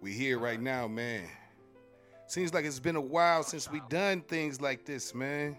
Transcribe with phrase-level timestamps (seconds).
[0.00, 1.28] We here right now, man.
[2.26, 5.58] Seems like it's been a while since we done things like this, man.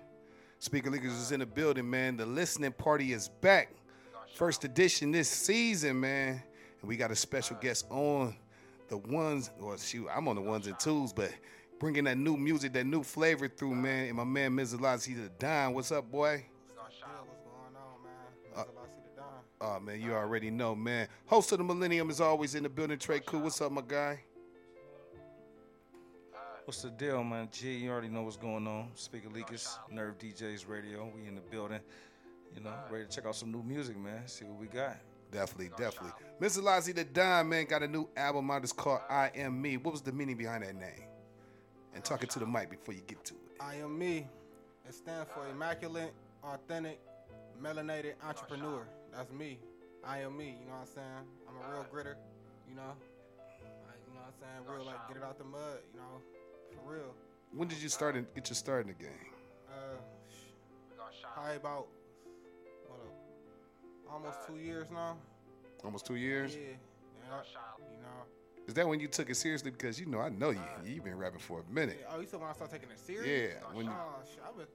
[0.58, 2.18] Speaker Leakers is in the building, man.
[2.18, 3.76] The listening party is back.
[4.34, 6.42] First edition this season, man.
[6.82, 8.36] And we got a special guest on
[8.88, 11.32] the ones, or shoot, I'm on the ones and twos, but
[11.80, 14.08] bringing that new music, that new flavor through, man.
[14.08, 15.76] And my man Mizalazi the Don.
[15.76, 16.46] What's up, boy?
[16.76, 18.56] What's going on, man?
[18.56, 19.28] Uh, Selassie the Don.
[19.62, 21.08] Oh man, you already know, man.
[21.28, 22.98] Host of the Millennium is always in the building.
[22.98, 24.24] Trey Cool, what's up, my guy?
[26.72, 27.50] What's the deal, man?
[27.52, 28.92] G, you already know what's going on.
[28.96, 31.12] Speaker Leakers, Nerve DJs Radio.
[31.14, 31.82] We in the building.
[32.56, 34.26] You know, ready to check out some new music, man.
[34.26, 34.96] See what we got.
[35.34, 36.14] Definitely, definitely.
[36.40, 36.64] Mr.
[36.64, 38.64] Lazzy the Don, man, got a new album out.
[38.64, 39.76] It's called I Am Me.
[39.76, 41.10] What was the meaning behind that name?
[41.94, 43.52] And talking to the mic before you get to it.
[43.60, 44.26] I am me.
[44.88, 47.02] It stands for immaculate, authentic,
[47.62, 48.88] melanated entrepreneur.
[49.14, 49.60] That's me.
[50.06, 50.56] I am me.
[50.62, 51.28] You know what I'm saying?
[51.50, 52.16] I'm a real gritter.
[52.70, 52.96] You know.
[53.60, 54.74] Like, you know what I'm saying?
[54.74, 55.80] Real like get it out the mud.
[55.94, 56.41] You know.
[56.84, 57.14] For real.
[57.54, 59.12] When did you start and get your start in the game?
[59.70, 59.98] Uh,
[61.34, 61.88] probably about
[62.88, 65.18] what up, almost two years now.
[65.84, 66.56] Almost two years.
[66.56, 66.62] Yeah.
[66.62, 67.38] yeah.
[67.80, 68.68] You know.
[68.68, 69.72] Is that when you took it seriously?
[69.72, 70.62] Because you know, I know you.
[70.86, 72.06] You've been rapping for a minute.
[72.10, 73.54] Oh, you said when I start taking it serious?
[73.56, 74.68] Yeah, when you- oh, I've been,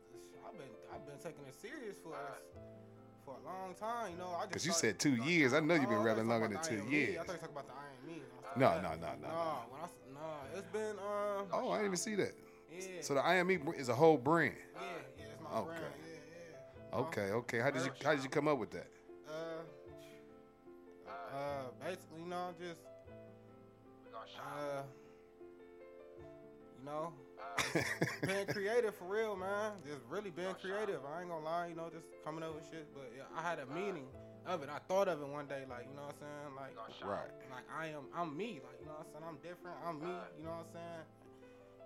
[0.47, 2.13] I've been, I've been taking it serious for
[3.27, 4.13] for a long time.
[4.13, 4.49] You know, I just.
[4.51, 5.53] Because you said two years.
[5.53, 6.97] I know you've been Oh, rapping longer than two about the I Am Me.
[6.97, 7.19] years.
[7.21, 8.23] I thought you talking about the I me.
[8.57, 9.29] No, no, no, no, no.
[9.29, 9.59] no.
[9.69, 11.53] When I, s- no, it's been uh.
[11.53, 12.33] Oh, I didn't even see that.
[12.73, 13.03] Yeah.
[13.03, 14.55] So the IME is a whole brand.
[14.75, 14.81] yeah,
[15.19, 15.67] yeah, it's my Okay.
[15.67, 15.83] brand.
[16.01, 16.19] Yeah,
[16.93, 16.99] yeah.
[16.99, 17.59] Okay, okay.
[17.59, 18.87] How did you how did you come up with that?
[19.29, 19.33] Uh,
[21.09, 22.81] uh, basically, you know, just
[24.39, 24.83] uh,
[26.79, 27.13] you know,
[28.27, 29.73] being creative for real, man.
[29.87, 31.01] Just really being creative.
[31.05, 32.87] I ain't gonna lie, you know, just coming up with shit.
[32.95, 34.07] But yeah, I had a meaning
[34.47, 34.69] of it.
[34.71, 37.31] I thought of it one day, like you know what I'm saying, like right.
[37.51, 39.27] like I am, I'm me, like you know what I'm saying.
[39.27, 39.77] I'm different.
[39.83, 40.15] I'm me.
[40.39, 41.05] You know what I'm saying.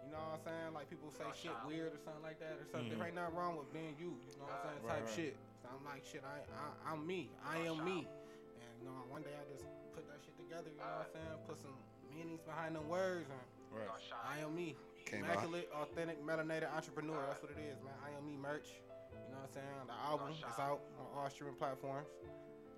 [0.05, 0.71] You know what I'm saying?
[0.75, 2.91] Like people say shit weird or something like that or something.
[2.91, 3.15] There mm.
[3.15, 4.19] ain't nothing wrong with being you.
[4.19, 4.83] You know what I'm saying?
[4.83, 5.17] Right, Type right.
[5.17, 5.35] shit.
[5.63, 6.25] So I'm like shit.
[6.27, 7.31] I, I I'm me.
[7.47, 8.11] I am me.
[8.59, 10.73] And you know, one day I just put that shit together.
[10.73, 11.37] You know what I'm saying?
[11.47, 11.79] Put some
[12.11, 13.31] meanings behind them words.
[13.31, 13.87] And Right.
[14.27, 14.77] I am me.
[15.11, 15.31] Came out.
[15.31, 17.19] Immaculate, authentic, melanated entrepreneur.
[17.27, 17.95] That's what it is, man.
[18.05, 18.69] I am me merch.
[19.11, 19.67] You know what I'm saying?
[19.89, 22.07] The album is out on all streaming platforms.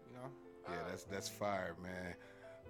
[0.08, 0.28] You know.
[0.68, 2.14] Yeah, that's that's fire, man.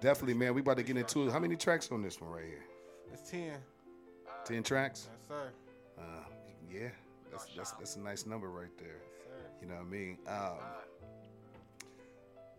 [0.01, 0.55] Definitely, man.
[0.55, 1.33] We about to get into it.
[1.33, 2.65] How many tracks on this one right here?
[3.13, 3.53] It's ten.
[4.45, 5.09] Ten tracks.
[5.13, 5.53] Yes, sir.
[5.99, 6.03] Uh,
[6.73, 6.89] yeah,
[7.31, 8.97] that's that's that's a nice number right there.
[8.99, 9.53] Yes.
[9.61, 10.19] You know what I mean?
[10.27, 10.59] Um,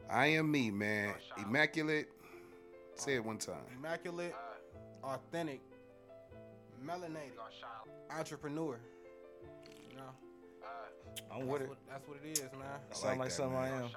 [0.09, 1.15] I am me, man.
[1.37, 2.07] Immaculate.
[2.95, 3.55] Say it one time.
[3.75, 4.35] immaculate,
[5.03, 5.61] authentic,
[6.85, 7.38] melanated,
[8.17, 8.79] entrepreneur.
[9.89, 10.03] You know,
[11.31, 11.69] I'm with that's it.
[11.69, 12.61] what, that's what it is, man.
[12.91, 13.89] I Sound like like that, something I am.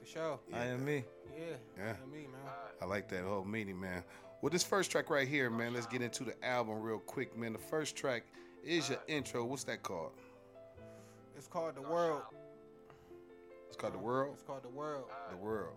[0.00, 0.40] For sure.
[0.52, 1.04] I am me.
[1.36, 1.42] Yeah.
[1.76, 1.94] Yeah.
[2.02, 2.40] And me, man.
[2.80, 4.04] I like that whole meaning, man.
[4.42, 5.72] Well, this first track right here, man.
[5.72, 7.52] Let's get into the album real quick, man.
[7.52, 8.24] The first track
[8.62, 9.44] is your intro.
[9.44, 10.12] What's that called?
[11.36, 12.22] It's called the world.
[13.68, 14.34] It's called The World.
[14.34, 15.06] It's called the world.
[15.30, 15.74] The World.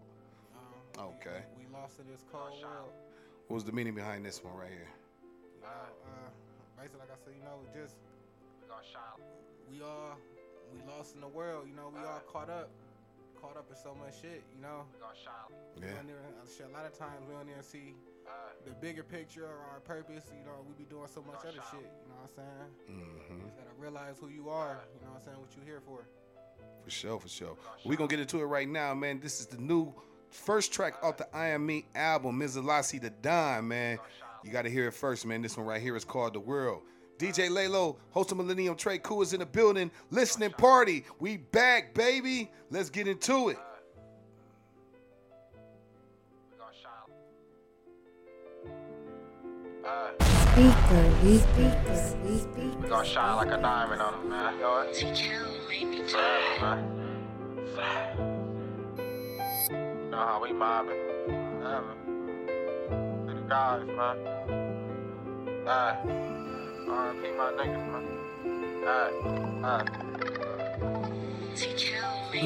[1.00, 1.41] Um, Okay.
[1.57, 2.91] We, we lost in this cold world.
[3.47, 4.89] What was the meaning behind this one right here?
[5.56, 6.29] You know, uh,
[6.77, 7.95] basically, like I said, you know, we just
[9.71, 10.15] we all
[10.73, 11.65] we lost in the world.
[11.67, 12.69] You know, we all caught up,
[13.41, 14.43] caught up in so much shit.
[14.55, 14.85] You know.
[15.75, 15.93] We Yeah.
[15.95, 17.95] don't even, uh, shit, a lot of times we don't even see
[18.65, 20.25] the bigger picture or our purpose.
[20.38, 21.79] You know, we be doing so much other shit.
[21.81, 22.99] You know what I'm saying?
[22.99, 23.38] Mm-hmm.
[23.39, 24.79] You just gotta realize who you are.
[24.99, 25.38] You know what I'm saying?
[25.39, 26.03] What you here for?
[26.83, 27.55] For sure, for sure.
[27.85, 29.19] We're gonna get into it right now, man.
[29.19, 29.94] This is the new
[30.29, 33.99] first track off the I Am Me album, Mizalasi the Dime, man.
[34.47, 35.41] You gotta hear it first, man.
[35.41, 36.84] This one right here is called The World.
[37.18, 39.91] DJ Lalo, host of Millennium Trey Cool is in the building.
[40.09, 41.03] Listening party.
[41.19, 42.50] We back, baby.
[42.72, 43.57] Let's get into it.
[50.22, 52.90] Speaker, we speakers, we speakers.
[52.90, 54.53] Gonna shine like a diamond on them, man.
[54.53, 55.03] You know what?
[56.62, 56.94] Man.
[59.69, 61.47] You know how we mobbing.
[63.47, 64.17] Guys, man.
[65.65, 65.95] Hey.
[66.89, 67.21] R.I.P.
[67.38, 68.05] my niggas, man.
[68.83, 69.11] Hey.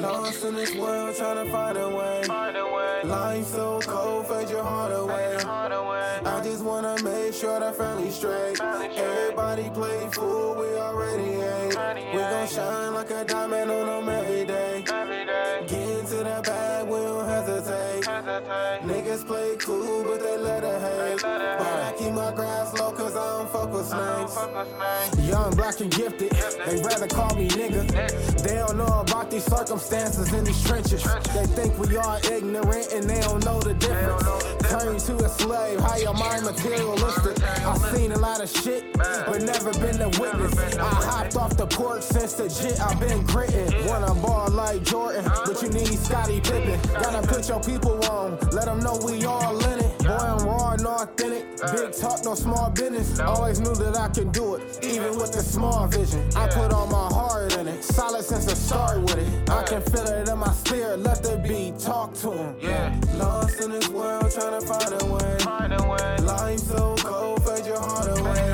[0.01, 2.23] Lost in this world, trying to find a way.
[2.23, 3.01] Find a way.
[3.03, 5.37] Life so cold, fade your heart away.
[5.41, 6.19] Hard away.
[6.23, 8.59] I just wanna make sure that family straight.
[8.61, 11.75] Everybody play fool, we already ain't.
[12.13, 14.83] We gon' shine like a diamond on them every day.
[14.87, 15.65] Every day.
[15.67, 18.05] Get into the bag, we don't hesitate.
[18.05, 18.81] Hesitate.
[18.83, 21.21] Niggas play cool, but they let it hate.
[21.21, 24.35] But I keep my grass low, cause I don't fuck with snakes.
[24.35, 25.27] Fuck us, man.
[25.27, 26.31] Young, black, and gifted.
[26.31, 28.43] They rather call me nigga.
[28.43, 31.03] They don't know about these circumstances in these trenches.
[31.33, 34.23] They think we are ignorant and they don't know the difference.
[34.69, 37.43] Turn to a slave, how your mind materialistic.
[37.65, 40.77] I've seen a lot of shit, but never been a witness.
[40.77, 43.69] I hopped off the porch since the jit, I've been gritting.
[43.87, 46.79] Wanna ball like Jordan, but you need Scottie Pippen.
[46.93, 49.97] Gotta put your people on, let them know we all in it.
[49.99, 51.45] Boy, I'm raw and authentic.
[51.73, 53.19] Big talk, no small business.
[53.19, 56.27] Always knew that I can do it, even with the small vision.
[56.35, 59.49] I put all my heart in it, solid since I started with it.
[59.49, 62.55] I can feel it in my spirit, let the beat talk to him.
[62.59, 62.99] Yeah.
[63.15, 65.37] Lost in this world, trying to find a way.
[65.39, 66.17] Find a way.
[66.25, 68.50] Life so cold, fade your heart away.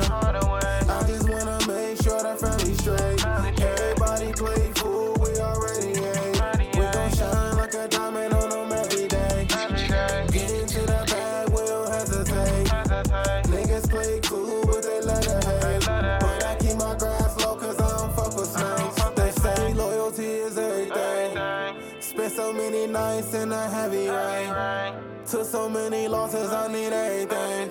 [23.58, 24.94] The heavy rain.
[25.26, 27.68] Took so many losses, I need everything.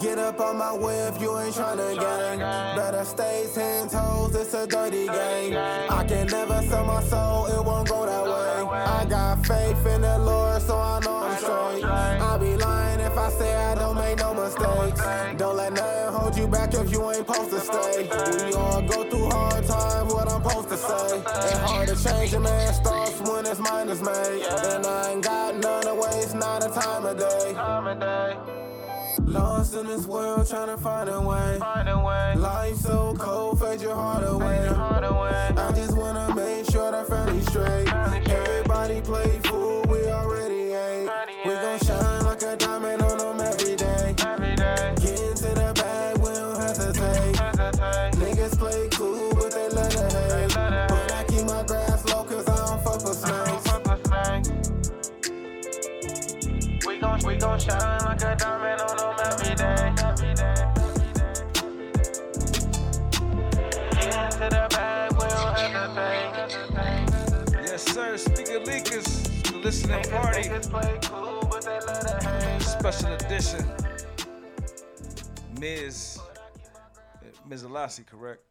[0.00, 2.38] Get up on my way if you ain't tryna gang.
[2.76, 5.56] Better stay ten toes, it's a dirty game.
[5.98, 8.78] I can never sell my soul, it won't go that way.
[8.98, 11.09] I got faith in the Lord, so I know
[13.20, 15.00] I say I don't make no mistakes.
[15.36, 18.08] Don't let nothing hold you back if you ain't supposed to stay.
[18.46, 21.18] We all go through hard times, what I'm supposed to say.
[21.18, 24.42] It's hard to change a man starts when his mind is made.
[24.72, 28.36] And I ain't got none to waste, not a time of day.
[29.26, 31.58] Lost in this world, trying to find a way.
[31.60, 32.34] Find a way.
[32.36, 34.66] Life so cold, fade your heart away.
[34.66, 35.52] Hard away.
[35.56, 37.92] I just wanna make sure that family straight.
[38.28, 39.79] Everybody play fool,
[57.40, 59.92] gon' shine like a diamond on them every day.
[63.94, 66.50] Get into the bag, we don't hesitate.
[67.64, 68.16] Yes, sir.
[68.18, 69.08] Speaker Leakers,
[69.50, 70.42] the listening party.
[70.42, 72.60] Niggas play cool, but they let it hang.
[72.60, 73.64] Special edition.
[75.58, 76.20] Ms.
[77.48, 77.64] Ms.
[77.64, 78.42] Alassi, correct?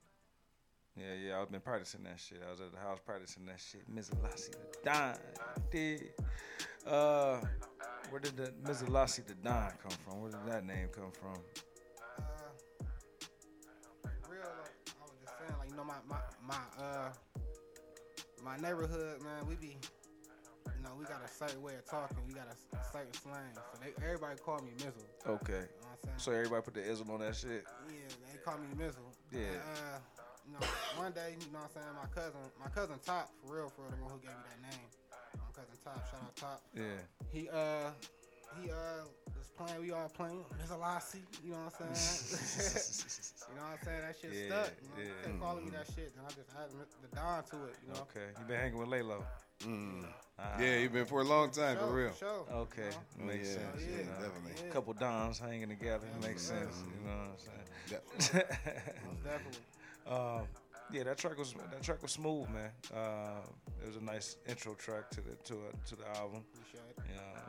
[0.95, 2.41] Yeah, yeah, I've been practicing that shit.
[2.45, 3.87] I was at the house practicing that shit.
[3.87, 4.09] Ms.
[4.09, 5.15] Alassi the Don.
[5.71, 6.09] Did.
[6.85, 7.39] Uh,
[8.09, 8.51] where did the.
[8.85, 10.21] Alassi the Don come from?
[10.21, 11.41] Where did that name come from?
[12.17, 12.23] Uh,
[14.29, 17.09] real, like, I was just saying, like, you know, my, my, my, uh,
[18.43, 19.77] my neighborhood, man, we be,
[20.65, 22.17] you know, we got a certain way of talking.
[22.27, 22.55] We got a,
[22.91, 23.53] certain slang.
[23.53, 25.05] So they, everybody call me Mizzle.
[25.27, 25.53] Okay.
[25.53, 26.15] You know what I'm saying?
[26.17, 27.65] So everybody put the ism on that shit?
[27.87, 27.95] Yeah,
[28.31, 29.03] they call me Mizzle.
[29.31, 29.39] Yeah.
[29.39, 29.99] And, uh,
[30.47, 30.65] you know,
[30.97, 33.83] one day, you know what I'm saying, my cousin, my cousin Top, for real, for
[33.83, 34.89] real, the one who gave me that name.
[35.59, 36.61] My cousin Top, shout out Top.
[36.75, 36.83] Yeah.
[37.31, 37.91] He uh
[38.61, 39.03] he uh
[39.35, 42.39] was playing, we all playing Miss Alasi, you know what I'm saying?
[43.49, 44.01] you know what I'm saying?
[44.07, 44.71] That shit Yeah, stuck.
[44.81, 45.25] You know, yeah.
[45.25, 48.07] kept calling me that shit, then I just added the Don to it, you know.
[48.07, 48.27] Okay.
[48.39, 49.23] You been hanging with Lalo?
[49.67, 50.05] Mm.
[50.39, 52.13] Ah, Yeah, you've been for a long time, for Sure, real.
[52.17, 52.45] Sure.
[52.53, 52.89] Okay.
[52.95, 53.81] Oh, Makes yeah, sense.
[53.83, 54.11] yeah, you know.
[54.23, 54.51] definitely.
[54.65, 54.71] Yeah.
[54.73, 56.07] Couple Dons hanging together.
[56.21, 56.83] Makes sense.
[56.87, 58.01] You know what I'm saying?
[58.15, 59.63] Most definitely.
[60.07, 60.47] Um,
[60.91, 62.71] yeah, that track was that track was smooth, man.
[62.93, 63.41] Uh,
[63.81, 66.43] it was a nice intro track to the to uh, to the album.
[66.53, 67.03] Appreciate it.
[67.13, 67.41] Yeah.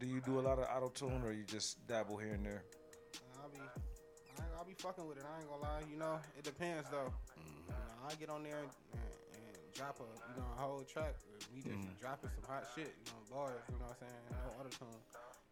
[0.00, 2.64] do you do a lot of auto tune or you just dabble here and there?
[3.42, 3.60] I'll be
[4.58, 7.12] I'll be fucking with it, I ain't gonna lie, you know, it depends though.
[7.36, 11.16] You know, I get on there and, and, drop a you know a whole track.
[11.54, 14.22] We just dropping some hot shit, you know, bars, you know what I'm saying?
[14.30, 15.00] No auto tune.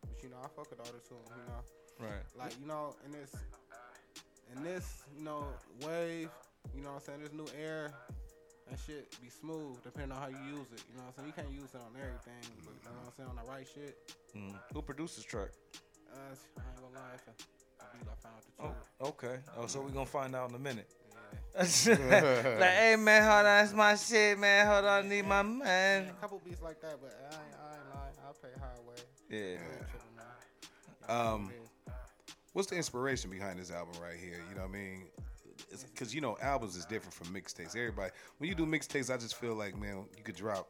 [0.07, 1.63] But you know, I fuck with auto tune, you know.
[2.01, 2.25] Right.
[2.39, 3.35] like you know in this
[4.57, 5.45] in this you know
[5.85, 6.31] wave
[6.75, 7.93] you know what i'm saying this new air
[8.69, 11.27] that shit be smooth depending on how you use it you know what i'm saying
[11.27, 13.67] you can't use it on everything but you know what i'm saying on the right
[13.67, 13.97] shit
[14.37, 14.55] Mm.
[14.73, 15.49] Who produced this track?
[16.13, 17.31] uh, i ain't gonna lie it's a,
[17.83, 18.51] a beat i found the
[19.03, 19.39] Oh, okay.
[19.59, 20.89] Oh, so we're gonna find out in a minute.
[21.57, 21.63] yeah
[22.61, 24.67] like, hey man, hold on, that's my shit, man.
[24.69, 26.09] Hold on, I need my man.
[26.11, 29.59] a couple beats like that but i ain't, I ain't lying i'll pay highway
[31.09, 31.13] Yeah.
[31.13, 31.51] Um,
[32.53, 34.41] What's the inspiration behind this album right here?
[34.49, 35.05] You know what I mean?
[35.71, 37.77] Because you know albums is different from mixtapes.
[37.77, 40.69] Everybody, when you do mixtapes, I just feel like man, you could drop,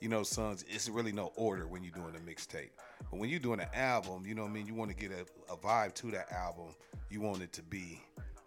[0.00, 0.64] you know, songs.
[0.68, 2.70] It's really no order when you're doing a mixtape.
[3.10, 4.66] But when you're doing an album, you know what I mean.
[4.66, 6.74] You want to get a, a vibe to that album.
[7.10, 8.00] You want it to be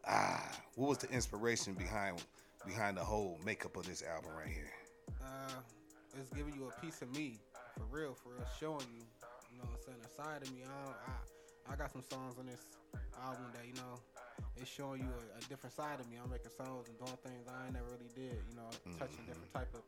[0.08, 0.51] ah.
[0.75, 2.24] What was the inspiration behind
[2.65, 4.72] behind the whole makeup of this album right here?
[5.22, 5.60] uh,
[6.20, 7.39] it's giving you a piece of me,
[7.77, 9.03] for real, for real, showing you,
[9.51, 10.63] you know what I'm saying, a side of me.
[10.63, 12.62] I, I, I got some songs on this
[13.22, 14.00] album that, you know,
[14.58, 16.18] it's showing you a, a different side of me.
[16.22, 19.27] I'm making songs and doing things I ain't never really did, you know, touching mm-hmm.
[19.27, 19.84] different type of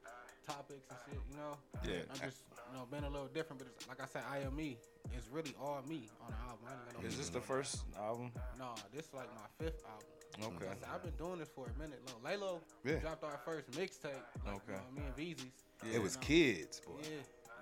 [0.46, 1.22] topics and shit.
[1.32, 1.54] You know.
[1.84, 2.08] Yeah.
[2.12, 4.56] I'm just you know being a little different, but it's, like I said, I am
[4.56, 4.78] me.
[5.16, 6.68] It's really all me on the album.
[6.68, 8.32] I ain't got no Is this the first album?
[8.60, 10.08] No, this is like my fifth album.
[10.40, 10.68] Okay.
[10.68, 12.02] Like I said, I've been doing this for a minute.
[12.06, 13.00] Look, Lalo Yeah.
[13.00, 14.12] dropped our first mixtape.
[14.46, 14.78] Like, Okay.
[14.96, 15.64] You know, me and Veezy's.
[15.94, 16.22] It was know?
[16.22, 17.00] kids, boy.
[17.02, 17.10] Yeah.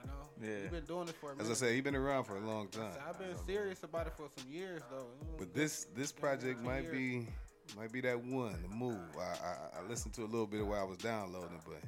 [0.06, 0.48] Know.
[0.48, 0.62] Yeah.
[0.64, 1.52] We've been doing it for a minute.
[1.52, 2.92] As I said, he's been around for a long So time.
[3.08, 5.08] I've been serious about it for some years though.
[5.38, 7.28] But this this project might be
[7.76, 8.98] might be that one, the move.
[9.18, 11.82] I, I I listened to a little bit of while I was downloading, but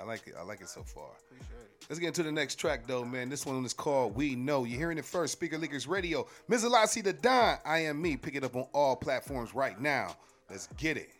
[0.00, 0.34] I like it.
[0.38, 1.08] I like it so far.
[1.30, 1.86] Appreciate it.
[1.88, 3.28] Let's get into the next track though, man.
[3.28, 4.64] This one is called We Know.
[4.64, 5.32] You're hearing it first.
[5.32, 6.26] Speaker Leakers Radio.
[6.50, 7.58] Mizalasi the Don.
[7.64, 8.16] I am me.
[8.16, 10.16] Pick it up on all platforms right now.
[10.50, 11.10] Let's get it.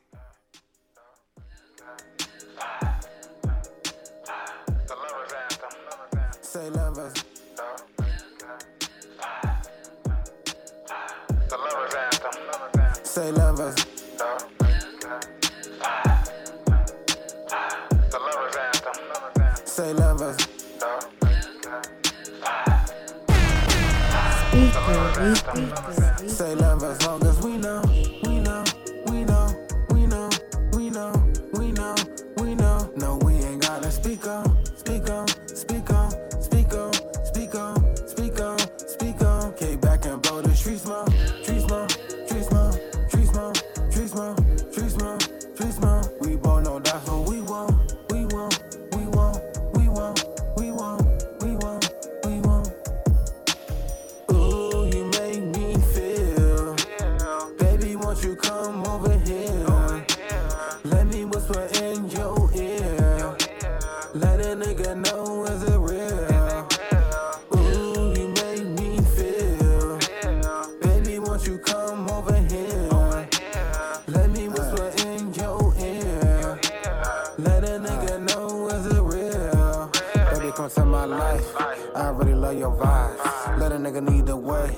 [25.34, 27.02] Speaker, love as.
[27.06, 27.55] Long as we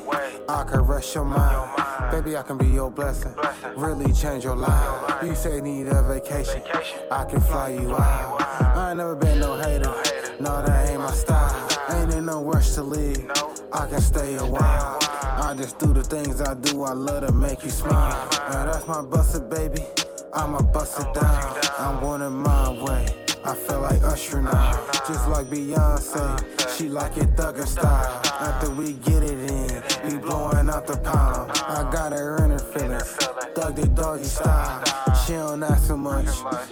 [0.08, 0.40] way.
[0.48, 1.70] I can rest your mind.
[2.10, 3.34] Baby, I can be your blessing.
[3.76, 5.22] Really change your life.
[5.22, 6.62] You say need a vacation.
[7.10, 8.40] I can fly you out.
[8.76, 9.94] I ain't never been no hater.
[10.40, 11.68] No, that ain't my style.
[11.90, 13.30] Ain't in no rush to leave.
[13.72, 14.98] I can stay a while.
[15.02, 16.82] I just do the things I do.
[16.84, 18.28] I love to make you smile.
[18.50, 19.84] Now that's my busted baby.
[20.32, 21.58] I'ma bust it down.
[21.78, 23.17] I'm going in my way.
[23.44, 24.72] I feel like Usher now.
[25.06, 26.76] Just like Beyonce.
[26.76, 28.20] She like it thugger style.
[28.40, 31.50] After we get it in, we blowing out the pound.
[31.52, 33.16] I got her in her feelings.
[33.54, 34.84] Thug the doggy style.
[35.26, 36.28] She don't ask too much.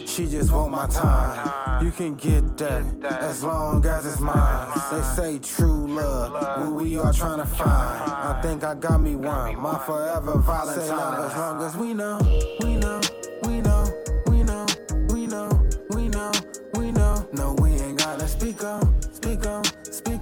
[0.06, 1.84] She just want my time.
[1.84, 2.84] You can get that
[3.20, 4.80] as long as it's mine.
[4.90, 6.32] They say true love.
[6.60, 8.12] What we are trying to find.
[8.12, 9.60] I think I got me one.
[9.60, 11.24] My forever Valentine.
[11.24, 12.18] As long as we know,
[12.62, 12.85] we know,
[18.26, 20.15] speak on, speak on, speak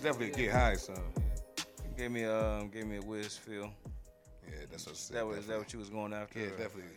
[0.00, 1.12] That's definitely a get high song.
[1.96, 3.72] Gave me um gave me a whiz feel.
[4.46, 5.16] Yeah, that's what I said.
[5.16, 6.38] That was that what you was going after?
[6.38, 6.92] Yeah, or- definitely.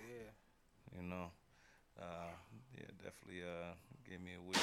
[0.95, 1.31] You know.
[1.99, 2.03] Uh
[2.77, 3.73] yeah, definitely uh
[4.07, 4.59] gave me a whiz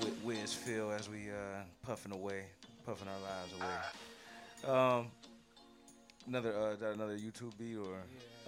[0.00, 2.44] whiz, whiz feel as we uh puffing away,
[2.86, 4.72] puffing our lives away.
[4.72, 5.06] Um
[6.28, 7.98] another uh is that another YouTube beat or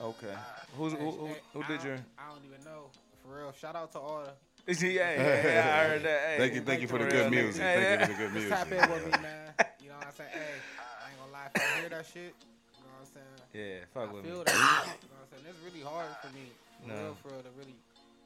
[0.00, 0.35] okay.
[0.79, 2.91] Who's who, who, who did your I don't even know.
[3.25, 3.53] For real.
[3.53, 4.31] Shout out to all the
[4.69, 6.21] yeah, yeah, yeah, I heard that.
[6.29, 7.62] Hey, Thank you, thank you for the good real, music.
[7.62, 7.75] nigga.
[7.75, 8.50] Thank you for the good Just music.
[8.50, 9.47] tap in with me, man.
[9.81, 10.31] You know what I'm saying?
[10.37, 11.49] Hey, I ain't gonna lie.
[11.50, 13.40] If I hear that shit, you know what I'm saying?
[13.57, 14.31] Yeah, I fuck with me.
[14.31, 14.52] feel that.
[14.55, 15.45] shit, You know what I'm saying?
[15.50, 16.47] It's really hard for me,
[16.79, 16.95] for No.
[16.95, 17.75] real, for real, to really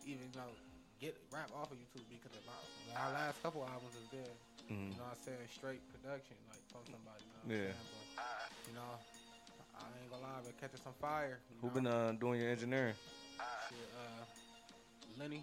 [0.05, 0.51] even you know
[1.01, 2.59] get rap off of YouTube because of my,
[3.01, 4.35] our last couple albums has been,
[4.69, 4.93] Mhm.
[4.93, 7.23] you know what I'm saying, straight production, like from somebody.
[7.23, 7.73] You know what Yeah.
[7.73, 7.89] I'm saying?
[7.95, 8.93] But, you know,
[9.79, 11.39] I ain't gonna lie, I've been catching some fire.
[11.63, 11.75] Who know?
[11.79, 12.99] been uh, doing your engineering?
[13.71, 14.27] Shit, uh,
[15.17, 15.41] Lenny.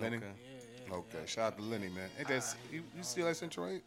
[0.00, 0.16] Lenny.
[0.16, 0.26] Okay.
[0.26, 0.94] Yeah, yeah.
[0.94, 1.26] Okay, yeah.
[1.26, 2.08] shout out to Lenny, man.
[2.18, 3.82] Ain't that you, you still at Central Eight?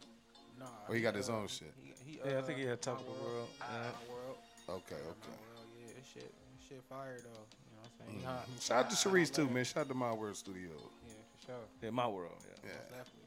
[0.58, 1.72] Nah, Or he got his uh, own shit?
[1.82, 3.48] He, he, Yeah, I uh, think he had Top of the World.
[3.58, 3.66] Yeah.
[3.66, 4.36] My World.
[4.68, 5.02] Okay, okay.
[5.02, 6.34] World, yeah, shit,
[6.68, 7.28] shit fire though.
[7.28, 8.20] You know what I'm saying?
[8.20, 8.48] He hot.
[8.60, 9.64] Shout out to Sharice too, man.
[9.64, 10.70] Shout out to My World Studio.
[10.70, 11.54] Yeah, for sure.
[11.82, 12.32] Yeah, my world.
[12.40, 12.70] Yeah.
[12.70, 13.22] Yeah, Definitely.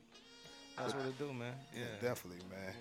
[0.77, 1.53] That's what it do, man.
[1.73, 1.81] Yeah.
[1.81, 2.73] yeah, definitely, man.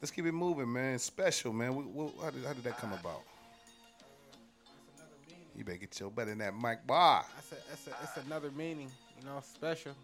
[0.00, 0.98] Let's keep it moving, man.
[0.98, 1.74] Special, man.
[1.74, 3.22] We, we, how, did, how did that come about?
[5.56, 7.24] You better get your better than that mic bar.
[7.34, 9.96] That's a, it's, a, it's another meaning, you know, special.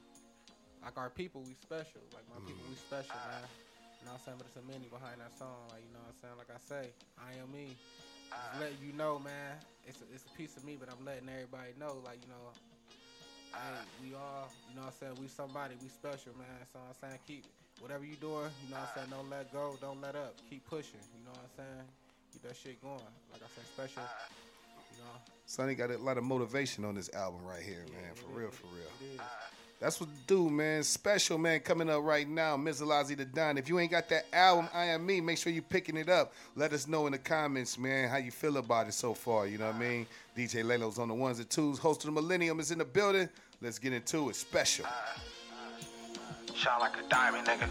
[0.82, 2.00] Like our people, we special.
[2.16, 3.44] Like my people, we special, man.
[4.00, 4.38] You know what I'm saying?
[4.40, 5.68] But it's a meaning behind that song.
[5.68, 6.36] Like, you know what I'm saying?
[6.40, 6.84] Like I say,
[7.20, 7.76] I am me.
[8.58, 9.60] Just you know, man.
[9.84, 12.56] It's a, it's a piece of me, but I'm letting everybody know, like, you know,
[13.52, 15.14] hey, we all, you know what I'm saying?
[15.20, 16.64] We somebody, we special, man.
[16.72, 17.44] So I'm saying, keep
[17.82, 19.10] whatever you doing, you know what I'm saying?
[19.12, 20.38] Don't let go, don't let up.
[20.48, 21.86] Keep pushing, you know what I'm saying?
[22.32, 23.12] Keep that shit going.
[23.34, 24.06] Like I said, special,
[24.94, 25.18] you know.
[25.52, 28.14] Sonny got a lot of motivation on this album right here, man.
[28.14, 29.20] For real, for real.
[29.80, 30.82] That's what do, man.
[30.82, 32.56] Special, man, coming up right now.
[32.56, 33.58] Mizalazi the Don.
[33.58, 36.32] If you ain't got that album, I Am Me, make sure you picking it up.
[36.56, 39.46] Let us know in the comments, man, how you feel about it so far.
[39.46, 40.06] You know what I mean?
[40.34, 41.78] DJ Lalo's on the ones and twos.
[41.78, 43.28] Host of the Millennium is in the building.
[43.60, 44.36] Let's get into it.
[44.36, 44.86] Special.
[46.54, 47.68] Shine like a diamond, nigga.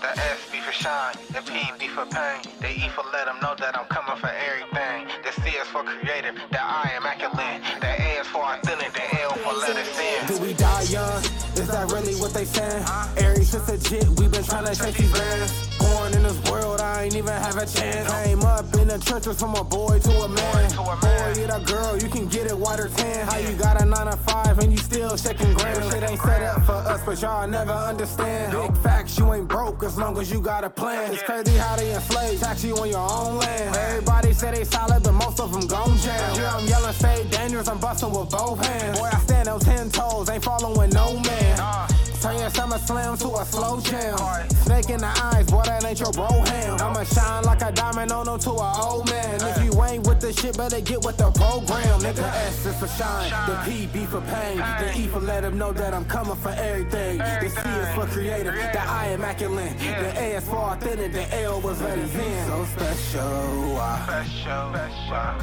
[0.00, 2.42] The S for shine, the P be for pain.
[2.60, 5.08] The E for let them know that I'm coming for everything.
[5.24, 7.62] The C is for creative, the I immaculate.
[7.80, 10.36] The A is for authentic, the L for let us in.
[10.36, 11.22] Do we die young?
[11.56, 12.84] Is that really what they saying?
[13.16, 15.69] Aries is legit, we been trying to chase these bands.
[15.90, 18.08] Born in this world, I ain't even have a chance.
[18.08, 20.70] I Came up in the trenches from a boy to a man.
[20.76, 23.26] Boy, get a girl, you can get it white or tan.
[23.26, 25.92] How you got a 9 to 5 and you still checking grams?
[25.92, 28.52] Shit ain't set up for us, but y'all never understand.
[28.52, 31.12] Big facts, you ain't broke as long as you got a plan.
[31.12, 33.74] It's crazy how they enslave, tax you on your own land.
[33.74, 36.36] Everybody say they solid, but most of them gon' jam.
[36.36, 38.98] Yeah, I'm yelling, stay dangerous, I'm busting with both hands.
[38.98, 41.99] Boy, I stand on 10 toes, ain't following no man.
[42.20, 44.18] Turn your summer slam to a slow jam.
[44.64, 46.76] Snake in the eyes, boy, that ain't your bro ham.
[46.78, 49.40] I'ma shine like a diamond on them to a old man.
[49.40, 52.00] If you ain't with the shit, better get with the program.
[52.00, 55.56] Nigga, S is for shine, the P B for pain, the E for let them
[55.56, 57.18] know that I'm coming for everything.
[57.18, 61.60] The C is for creative, the I immaculate, the A is for authentic, the L
[61.62, 62.48] was ready then.
[62.48, 65.40] So special, I, Special, special,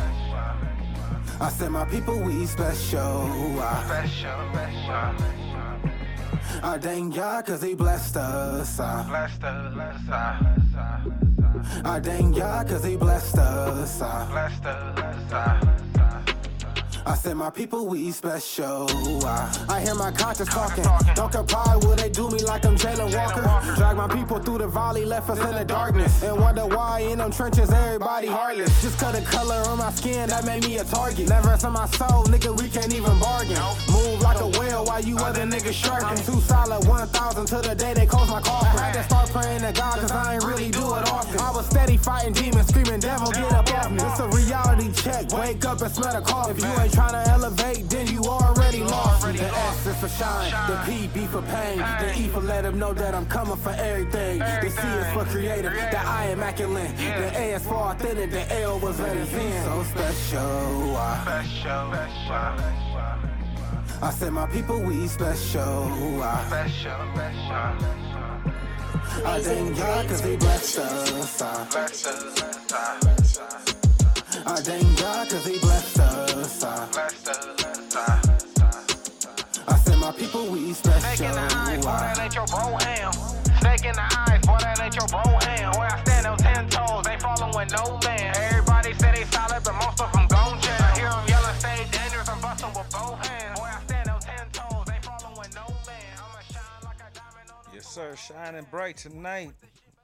[1.40, 3.60] I said my people we special.
[3.62, 5.47] I, special, special.
[6.64, 8.80] I thank God cause he blessed us.
[8.80, 14.02] I, Blessed us, blessed us, I thank God cause he blessed us.
[14.02, 15.87] I, blessed us, blessed us.
[17.06, 18.88] I said my people we special.
[19.26, 20.84] I, I hear my conscience talking.
[21.16, 23.42] Don't comply, will they do me like I'm Jayland Walker?
[23.76, 26.24] Drag my people through the valley, left us in the darkness.
[26.24, 28.82] And wonder why in them trenches everybody heartless.
[28.82, 31.30] Just cut the color on my skin, that made me a target.
[31.30, 33.58] Never in my soul, nigga, we can't even bargain.
[33.92, 36.08] Move like a whale while you other niggas sharking.
[36.08, 38.80] I'm too solid, 1,000 to the day they close my coffin.
[38.80, 41.40] I had to start praying to God cause I ain't really do it often.
[41.40, 43.32] I was steady fighting demons, screaming, devil,
[45.48, 46.52] wake up and smell the coffee.
[46.52, 49.26] If you ain't trying to elevate, then you already lost.
[49.26, 52.78] The S is for shine, the P B for pain, the E for let them
[52.80, 54.40] know that I'm coming for everything.
[54.40, 58.80] The C is for creative, the I immaculate, the A is for authentic, the L
[58.80, 59.66] was ready then.
[59.66, 62.58] So special, I, Special, special,
[64.00, 66.22] I said my people we special.
[66.22, 68.06] I, special, special.
[69.26, 71.42] I thank God cause he blessed us.
[71.42, 71.68] I,
[74.46, 76.64] I thank God cause he blessed us.
[76.64, 77.98] I, Blessed us, blessed
[78.62, 79.64] us.
[79.68, 81.26] I said my people we Snake special.
[81.28, 83.14] in the eyes, boy, that I, ain't your bro ham.
[83.60, 85.72] Snake in the eyes, boy, that ain't your bro ham.
[85.74, 88.36] Boy, I stand on ten toes, ain't following no man.
[88.38, 90.82] Everybody say they solid, but most of them gon' jam.
[90.82, 93.60] I hear 'em yelling, stay dangerous, I'm busting with both hands.
[93.60, 96.14] Boy, I stand on ten toes, ain't following no man.
[96.16, 98.16] I'ma shine like a diamond on the Yes, sir.
[98.16, 99.52] Shining bright tonight.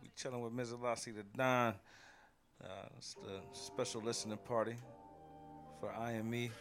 [0.01, 1.75] We chilling with Mizalasi the Don.
[2.63, 4.75] Uh, it's the special listening party
[5.79, 6.51] for I Am Me.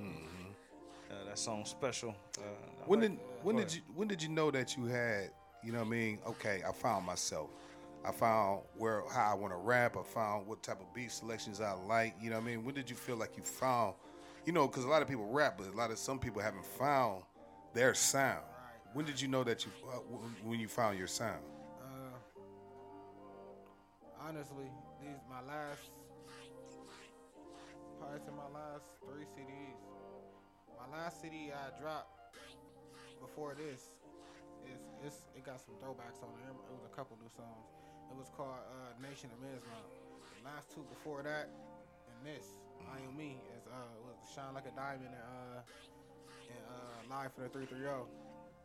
[0.00, 2.14] Uh, that song special.
[2.38, 2.42] Uh,
[2.86, 3.74] When like- did when did ahead.
[3.88, 5.30] you when did you know that you had
[5.64, 6.18] you know what I mean?
[6.26, 7.50] Okay, I found myself.
[8.04, 9.96] I found where how I want to rap.
[9.96, 12.14] I found what type of beat selections I like.
[12.20, 12.64] You know what I mean?
[12.64, 13.94] When did you feel like you found?
[14.46, 16.64] You know, because a lot of people rap, but a lot of some people haven't
[16.64, 17.24] found
[17.74, 18.44] their sound.
[18.92, 19.96] When did you know that you uh,
[20.44, 21.42] when you found your sound?
[21.82, 22.40] Uh,
[24.20, 24.70] honestly,
[25.08, 25.88] these my last,
[27.96, 29.80] probably to my last three CDs.
[30.76, 32.12] My last CD I dropped
[33.20, 33.96] before this
[34.68, 36.52] is it's, it got some throwbacks on it.
[36.52, 37.72] It was a couple new songs.
[38.12, 39.88] It was called uh, Nation of Islam.
[40.36, 42.60] The last two before that and this
[42.92, 43.40] I am me.
[43.56, 43.72] It's uh,
[44.04, 45.60] was shine like a diamond and uh,
[46.52, 48.06] and uh, live for the three three zero.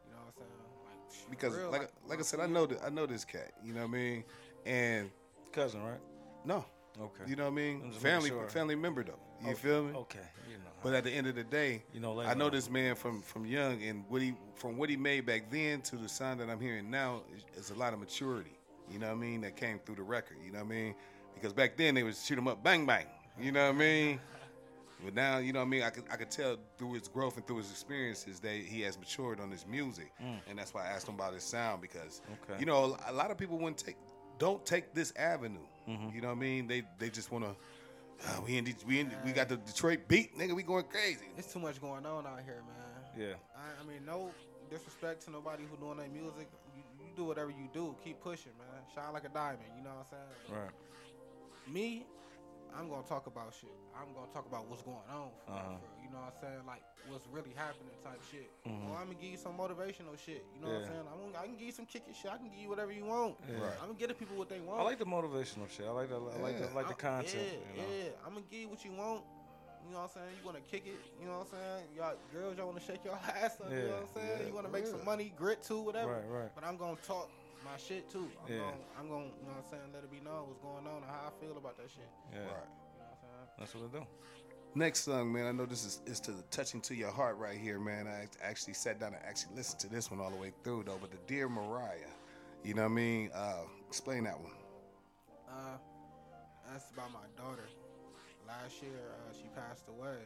[0.05, 0.59] You know what I'm saying?
[0.91, 3.51] Like Because real, like like I said, I know that I know this cat.
[3.63, 4.23] You know what I mean?
[4.65, 5.09] And
[5.53, 5.99] Cousin, right?
[6.45, 6.65] No,
[7.01, 7.23] Okay.
[7.27, 7.81] you know what I mean?
[7.83, 8.49] I'm just making Family sure.
[8.49, 9.19] family member though.
[9.41, 9.55] You Okay.
[9.55, 9.93] feel me?
[9.93, 10.19] Okay.
[10.49, 10.63] You know.
[10.83, 13.21] But at the end of the day, You know, I know later this man from
[13.21, 16.49] from young, and what he from what he made back then to the sound that
[16.49, 18.57] I'm hearing now is, is a lot of maturity.
[18.91, 19.41] You know what I mean?
[19.41, 20.37] That came through the record.
[20.45, 20.95] You know what I mean?
[21.33, 23.07] Because back then they would shoot him up, bang bang.
[23.39, 24.19] You know what I mean?
[25.03, 25.83] But now, you know what I mean?
[25.83, 28.97] I could I could tell through his growth and through his experiences that he has
[28.97, 30.39] matured on his music, mm.
[30.47, 32.57] and that's why I asked him about his sound because Okay.
[32.57, 33.97] you know a lot of people wouldn't take
[34.43, 35.67] don't take this avenue.
[35.87, 36.67] You know what I mean?
[36.67, 37.51] They they just want to.
[37.51, 40.53] Uh, we in, we in, we got the Detroit beat, nigga.
[40.53, 41.27] We going crazy.
[41.37, 43.27] It's too much going on out here, man.
[43.27, 43.35] Yeah.
[43.55, 44.31] I, I mean, no
[44.69, 46.47] disrespect to nobody who doing their music.
[46.75, 47.95] You, you do whatever you do.
[48.03, 48.81] Keep pushing, man.
[48.93, 49.71] Shine like a diamond.
[49.77, 50.17] You know what I'm
[50.49, 50.61] saying?
[50.61, 51.73] Right.
[51.73, 52.05] Me,
[52.77, 53.69] I'm gonna talk about shit.
[53.95, 55.29] I'm gonna talk about what's going on.
[55.45, 55.77] For, Uh-huh.
[55.77, 56.65] for, you know what I'm saying?
[56.65, 58.49] Like what's really happening, type shit.
[58.65, 58.89] Mhm.
[58.89, 60.45] Or I'm gonna give you some motivational shit.
[60.55, 61.05] You know what I'm saying?
[61.11, 62.31] I'm gonna, I can give you some kicking shit.
[62.31, 63.35] I can give you whatever you want.
[63.47, 63.61] Yeah.
[63.61, 63.77] Right.
[63.81, 64.79] I'm gonna get the people what they want.
[64.79, 65.85] I like the motivational shit.
[65.85, 67.35] I like the I like the like the content.
[67.35, 67.93] Yeah, you know?
[67.93, 68.25] yeah.
[68.25, 69.23] I'm gonna give you what you want.
[69.85, 70.31] You know what I'm saying?
[70.39, 70.95] You wanna kick it?
[71.19, 71.83] You know what I'm saying?
[71.97, 73.69] Y'all girls, y'all wanna shake your ass up.
[73.69, 74.39] You know what I'm saying?
[74.39, 74.91] yeah, you wanna make yeah.
[74.91, 76.13] some money, grit too, whatever.
[76.23, 76.51] Right, right.
[76.55, 77.29] But I'm gonna talk
[77.63, 78.29] my shit too.
[78.45, 78.59] I'm Yeah.
[78.59, 79.89] gonna, I'm gonna, you know what I'm saying?
[79.93, 82.09] Let it be known what's going on and how I feel about that shit.
[82.31, 82.39] Yeah.
[82.39, 82.47] Right.
[82.47, 83.47] You know what I'm saying?
[83.59, 84.07] That's what I do.
[84.75, 85.45] Next song, man.
[85.45, 88.07] I know this is, is to the touching to your heart right here, man.
[88.07, 90.97] I actually sat down and actually listened to this one all the way through, though.
[90.99, 92.09] But the Dear Mariah,
[92.63, 93.29] you know what I mean?
[93.33, 94.57] Uh, explain that one.
[95.47, 95.77] Uh,
[96.71, 97.69] that's about my daughter.
[98.47, 100.25] Last year, uh, she passed away.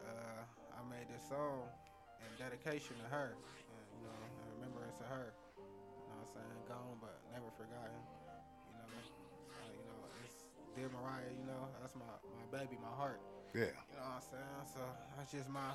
[0.00, 1.68] Uh, I made this song
[2.20, 5.34] in dedication to her, and, you know, in remembrance of her.
[6.36, 6.60] Saying?
[6.68, 7.96] Gone, but never forgotten.
[8.68, 10.44] You know, uh, you know, it's
[10.76, 11.32] dear Mariah.
[11.32, 13.20] You know, that's my my baby, my heart.
[13.56, 14.64] Yeah, You know what I'm saying?
[14.68, 14.82] So
[15.16, 15.72] that's just my,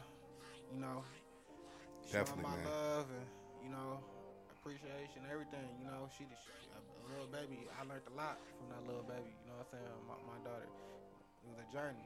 [0.69, 1.01] you know,
[2.13, 2.69] Definitely, showing my man.
[2.69, 3.25] love and
[3.65, 3.97] you know
[4.61, 5.65] appreciation, everything.
[5.81, 7.65] You know, she, she a, a little baby.
[7.73, 9.33] I learned a lot from that little baby.
[9.33, 9.89] You know what I'm saying?
[10.05, 10.69] My, my daughter.
[10.69, 12.05] It was a journey.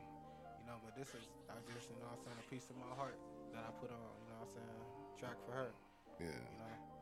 [0.64, 2.80] You know, but this is I just you know what I'm saying a piece of
[2.80, 3.20] my heart
[3.52, 4.00] that I put on.
[4.24, 4.80] You know what I'm saying?
[5.20, 5.72] Track for her.
[6.24, 6.32] yeah.
[6.32, 6.95] You know.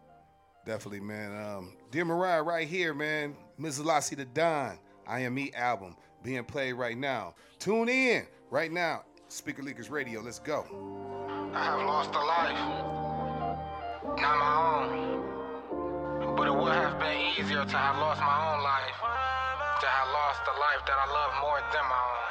[0.65, 1.35] Definitely, man.
[1.35, 3.35] Um, Dear Mariah, right here, man.
[3.57, 3.79] Ms.
[3.83, 7.35] Lassie the Don, I Am Me album being played right now.
[7.59, 9.03] Tune in right now.
[9.27, 10.21] Speaker Leakers Radio.
[10.21, 10.65] Let's go.
[11.53, 12.57] I have lost a life,
[14.21, 14.55] not my
[14.89, 16.35] own.
[16.35, 18.97] But it would have been easier to have lost my own life,
[19.81, 22.23] to have lost the life that I love more than my own.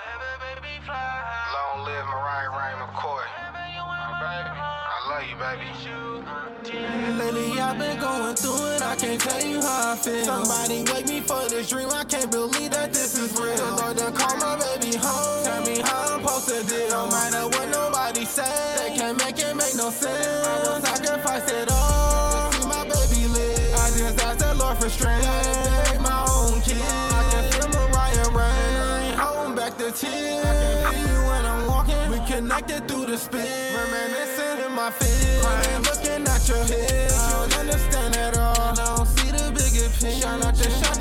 [1.52, 3.24] Long live Mariah Ryan McCoy.
[3.52, 6.41] My baby, I love you, baby.
[6.72, 10.24] Lately I've been going through it, I can't tell you how I feel.
[10.24, 13.54] Somebody wake me for this dream, I can't believe that this is real.
[13.56, 16.88] The Lord done call my baby home, tell me how I'm supposed to deal.
[16.88, 20.46] No matter what nobody say, they can't make it make no sense.
[20.46, 23.74] I will sacrifice it all see my baby live.
[23.74, 26.80] I just ask the Lord for strength, beg my own kid.
[26.80, 30.44] I can feel Mariah rain, and rain, home back the tears.
[30.44, 33.44] I can feel you when I'm walking, we connected through the spin.
[33.76, 34.51] Reminiscing in
[34.82, 37.12] my fears, crying, looking at your head.
[37.12, 38.60] I don't understand at all.
[38.60, 40.22] I don't see the bigger picture.
[40.22, 40.98] Shout out to shot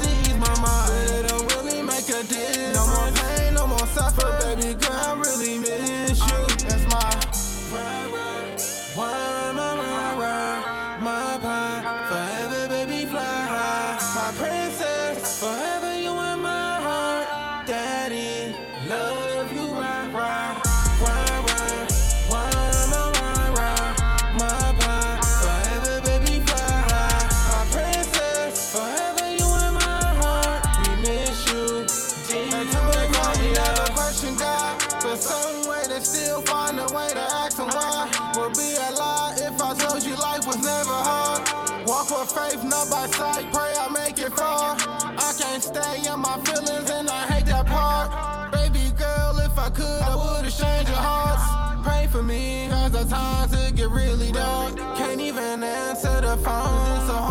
[43.42, 43.54] sight.
[43.54, 44.76] Pray I make it far.
[44.78, 48.52] I can't stay in my feelings, and I hate that part.
[48.52, 51.88] Baby girl, if I could, I would exchange your hearts.
[51.88, 54.76] Pray for me, cause the times it get really dark.
[54.98, 57.31] Can't even answer the phone, so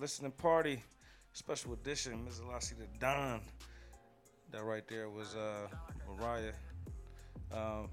[0.00, 0.82] Listening party,
[1.32, 2.24] special edition.
[2.24, 2.40] Ms.
[2.50, 3.40] Lassie the Don.
[4.50, 5.68] That right there was uh,
[6.08, 6.52] Mariah.
[7.52, 7.88] Um,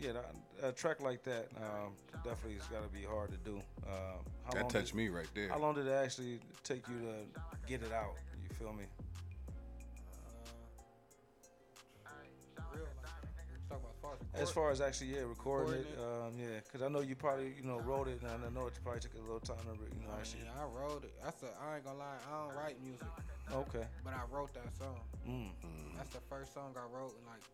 [0.00, 1.92] yeah, that, a track like that um,
[2.24, 3.60] definitely has got to be hard to do.
[4.44, 5.48] How That touched did, me right there.
[5.48, 8.14] How long did it actually take you to get it out?
[8.42, 8.84] You feel me?
[14.34, 16.26] As far as As far as actually, yeah, recording, Recording it, it.
[16.26, 18.74] um, yeah, because I know you probably, you know, wrote it, and I know it
[18.82, 20.42] probably took a little time to, you know, I actually.
[20.42, 21.14] mean, I wrote it.
[21.22, 23.06] That's a, I ain't gonna lie, I don't write music,
[23.52, 23.86] Okay.
[24.02, 24.98] but I wrote that song.
[25.28, 25.50] Mm.
[25.96, 27.44] That's the first song I wrote in like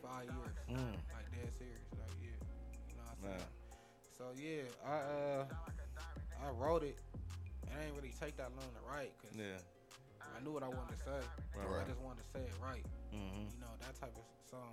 [0.00, 0.56] five years.
[0.72, 0.96] Mm.
[1.12, 1.84] Like dead serious.
[2.00, 2.32] Like yeah.
[2.88, 3.50] You know what I'm saying?
[4.16, 5.44] So yeah, I uh
[6.40, 6.96] I wrote it.
[7.68, 9.60] It ain't really take that long to write because Yeah.
[10.24, 11.20] I knew what I wanted to say.
[11.56, 11.84] Right.
[11.84, 12.84] I just wanted to say it right.
[13.12, 13.52] Mm-hmm.
[13.52, 14.72] You know, that type of song.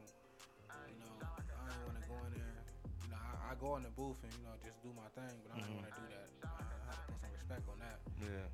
[2.26, 2.58] In there.
[3.06, 5.34] You know, I, I go in the booth and, you know, just do my thing,
[5.46, 5.76] but I don't Mhm.
[5.84, 6.28] wanna do that.
[6.44, 7.98] I, I have to put some respect on that.
[8.22, 8.48] Yeah.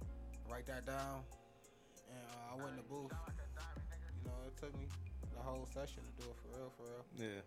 [0.52, 1.24] Write that down.
[2.12, 3.10] And uh, I went in the booth.
[3.10, 4.86] You know, it took me
[5.34, 7.06] the whole session to do it for real, for real.
[7.18, 7.42] Yeah.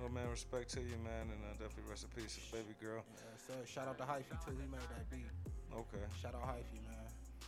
[0.00, 3.04] Well, man, respect to you, man, and uh, definitely rest in peace, to baby girl.
[3.04, 4.56] Yeah, so shout out to Hyphy too.
[4.56, 5.28] He made that beat.
[5.76, 6.00] Okay.
[6.22, 6.99] Shout out Hyphy, man.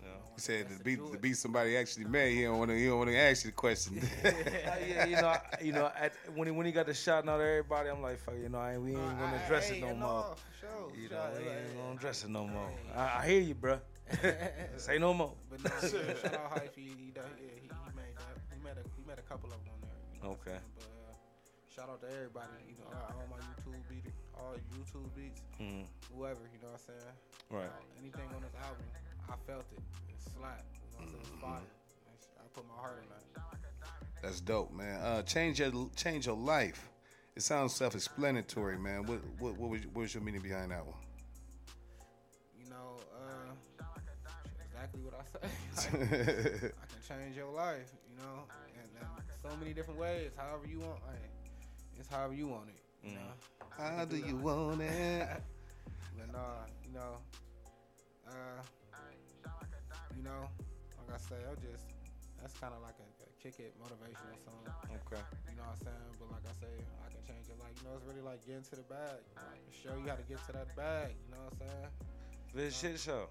[0.03, 0.09] Yeah.
[0.35, 2.35] He said to be do to be somebody actually made.
[2.37, 2.77] He don't want to.
[2.79, 4.01] He don't want to ask you the question.
[4.25, 7.41] Yeah, you know, I- you know, at, when he when he got the shot out
[7.41, 10.35] everybody, I'm like, fuck, you know, I we ain't gonna address it no more.
[10.61, 10.91] Sure.
[11.01, 12.71] You know, we ain't gonna address it no more.
[12.97, 13.79] I, I hear you, bro.
[14.77, 15.33] Say no more.
[15.49, 16.91] But no, yeah, shout out Hyphy.
[16.99, 18.35] He, done- yeah, he, he made that.
[18.51, 19.97] He made a he made a couple of them on there.
[20.13, 20.59] You know Okay.
[20.77, 21.15] But uh,
[21.75, 22.51] shout out to everybody.
[22.69, 26.43] You know, all all my YouTube beat, all YouTube beats, Mm, whoever.
[26.51, 27.17] You know what I'm saying?
[27.51, 27.71] right.
[27.71, 28.85] Uh, anything on this album,
[29.33, 29.79] I felt it.
[30.09, 30.65] It slapped.
[31.01, 31.21] You know I'm?
[31.21, 31.61] It's fire.
[32.05, 33.19] That's- I put my heart in that.
[34.23, 35.01] That's dope, man.
[35.01, 36.89] Uh, change your change your life.
[37.35, 39.05] It sounds self-explanatory, man.
[39.07, 40.95] What what what was, what was your meaning behind that one?
[42.63, 43.85] You know, uh,
[44.65, 45.25] exactly what I
[45.81, 45.99] say.
[46.63, 48.45] Like, I can change your life, you know,
[48.79, 49.09] and, and
[49.43, 50.31] so many different ways.
[50.37, 51.27] However you want, hey,
[51.99, 53.33] it's however you want it, you know.
[53.77, 55.29] How do you want it?
[56.19, 57.17] But nah, you know,
[58.29, 58.63] uh,
[60.23, 60.47] you know,
[61.03, 61.83] like I say, I'm just
[62.39, 64.63] that's kind of like a, a kick it motivational song.
[64.87, 65.19] Okay.
[65.51, 66.11] You know what I'm saying?
[66.15, 67.59] But like I say, I can change it.
[67.59, 69.19] Like you know, it's really like getting to the bag.
[69.35, 71.19] Like, show you how to get to that bag.
[71.27, 71.91] You know what I'm saying?
[72.55, 73.27] This shit show.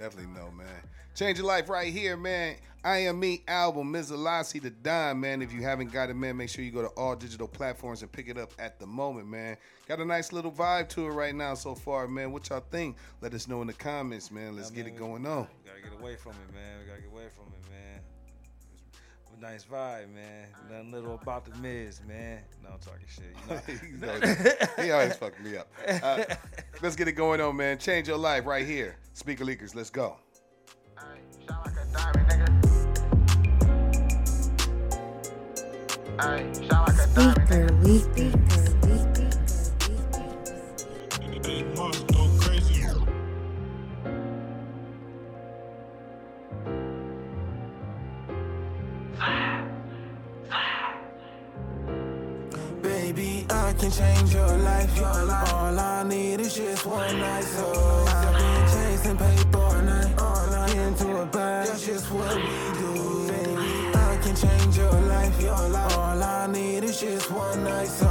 [0.00, 0.66] Definitely no, man.
[1.14, 2.56] Change your life right here, man.
[2.82, 4.10] I Am Me album, Ms.
[4.10, 5.42] Alasi the Dime, man.
[5.42, 8.10] If you haven't got it, man, make sure you go to all digital platforms and
[8.10, 9.58] pick it up at the moment, man.
[9.86, 12.32] Got a nice little vibe to it right now so far, man.
[12.32, 12.96] What y'all think?
[13.20, 14.56] Let us know in the comments, man.
[14.56, 15.46] Let's I get it going on.
[15.62, 16.78] We gotta get away from it, man.
[16.80, 17.99] We gotta get away from it, man.
[19.40, 20.48] It's a nice vibe, man.
[20.70, 22.40] Nothing little about the Miz, man.
[22.62, 23.80] No, I'm talking shit.
[23.90, 25.68] You know, he, always, he always fuck me up.
[26.02, 26.24] Uh,
[26.82, 27.78] let's get it going on, man.
[27.78, 28.96] Change your life right here.
[29.14, 30.16] Speaker Leakers, let's go.
[31.48, 32.16] Sound
[41.76, 41.99] like
[54.00, 54.90] change your life.
[55.52, 57.44] All I need is just one night.
[57.44, 57.66] So
[58.08, 60.12] I've been chasing paper all night.
[60.18, 60.76] All night.
[60.76, 61.66] Into a bag.
[61.68, 62.92] That's just what we do.
[63.32, 65.40] Baby, I can change your life.
[65.42, 65.98] Your life.
[65.98, 67.88] All I need is just one night.
[67.88, 68.09] So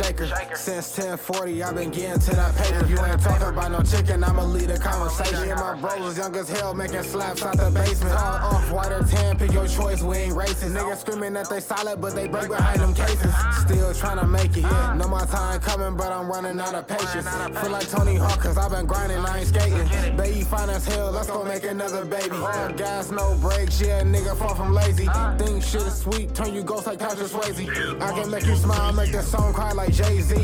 [0.00, 0.26] shaker.
[0.56, 2.86] Since 1040, I've been getting to that paper.
[2.86, 5.42] You ain't talking about no chicken, I'ma lead a conversation.
[5.42, 8.14] Me and my bros was young as hell, making slaps out the basement.
[8.14, 10.74] All off white or tan, pick your choice, we ain't racist.
[10.74, 13.32] Niggas screaming that they solid, but they break behind them cases.
[13.62, 14.62] Still trying to make it.
[14.96, 17.28] Know my time coming, but I'm running out of patience.
[17.60, 20.16] Feel like Tony Hawk, cause I've been grinding, I ain't skating.
[20.16, 22.36] Baby fine as hell, let's go make another baby.
[22.76, 25.08] Gas, no brakes, yeah, nigga far from lazy.
[25.38, 28.00] Think shit is sweet, turn you ghost like Patrick Swayze.
[28.00, 30.34] I can make you smile, make the song cry like Jay Z,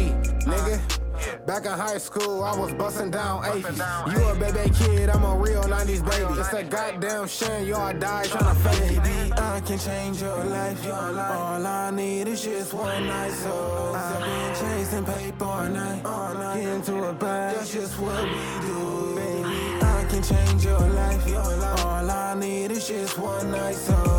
[0.44, 0.80] nigga.
[1.46, 4.12] Back in high school, I was busting down 80s.
[4.12, 6.40] You a baby kid, I'm a real 90s baby.
[6.40, 9.38] It's a goddamn shame, y'all die tryna fake it.
[9.38, 10.86] I can change your life.
[10.92, 16.34] All I need is just one night, so I've been chasing paper all night, all
[16.34, 16.62] night.
[16.62, 19.84] Into a bag, that's just what we do, baby.
[19.84, 21.84] I can change your life, your life.
[21.84, 24.15] All I need is just one night, so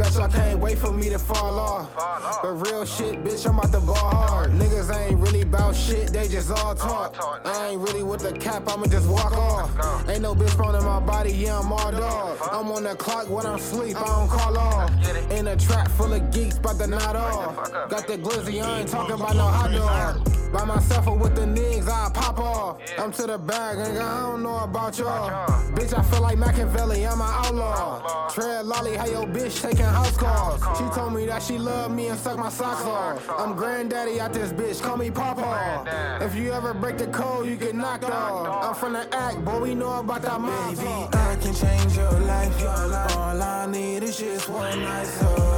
[0.00, 1.94] bet I can't wait for me to fall off.
[2.42, 4.50] But real shit, bitch, I'm about to ball hard.
[4.52, 7.16] Niggas ain't really shit, they just all talk.
[7.44, 9.70] I ain't really with the cap, I'ma just walk off.
[10.08, 12.38] Ain't no bitch phone in my body, yeah, I'm all dog.
[12.52, 14.90] I'm on the clock when I'm sleep, I don't call off.
[15.30, 17.56] In a trap full of geeks, bout to not off.
[17.90, 20.39] Got the glizzy, I ain't talking about no hot dog.
[20.52, 22.78] By myself or with the niggas, I pop off.
[22.98, 25.30] I'm to the bag, nigga, I don't know about y'all.
[25.72, 28.28] Bitch, I feel like Machiavelli, I'm an outlaw.
[28.30, 30.60] Tread lolly, how your bitch taking house calls.
[30.76, 33.30] She told me that she love me and suck my socks off.
[33.38, 36.18] I'm granddaddy out this bitch, call me Papa.
[36.20, 38.64] If you ever break the code, you get knocked off.
[38.64, 40.76] I'm from the act, boy, we know about that mob.
[40.76, 43.16] Baby, I can change your life, your life.
[43.16, 45.49] All I need is just one night, so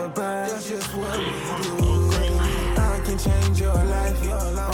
[0.00, 2.10] a bag, that's just what we do.
[2.80, 4.30] I can change your life.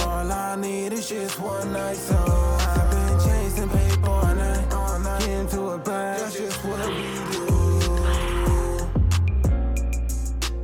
[0.06, 4.98] All I need is just one night, so I've been chasing paper all night, all
[5.00, 5.28] night.
[5.28, 7.46] Into a bag, that's just what we do.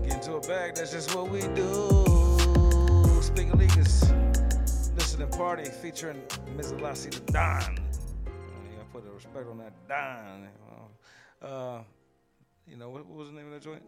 [0.05, 1.89] Get into a bag, that's just what we do.
[3.21, 4.05] Speaker leakers,
[4.97, 6.23] listening party featuring
[6.57, 6.75] Ms.
[6.75, 7.79] Lassie the Don.
[8.25, 10.49] Gotta put a respect on that Don.
[11.41, 11.83] Uh,
[12.69, 13.83] you know, what, what was the name of that joint?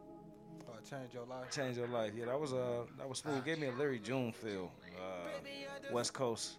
[0.88, 1.50] Change your life.
[1.50, 2.12] Change Your Life.
[2.16, 3.44] Yeah, that was uh, that was smooth.
[3.44, 4.70] Gave me a Larry June feel.
[4.96, 6.56] Uh, West Coast,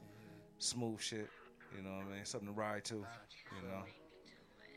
[0.58, 1.30] smooth shit.
[1.76, 2.26] You know what I mean?
[2.26, 2.96] Something to ride to.
[2.96, 3.84] You know.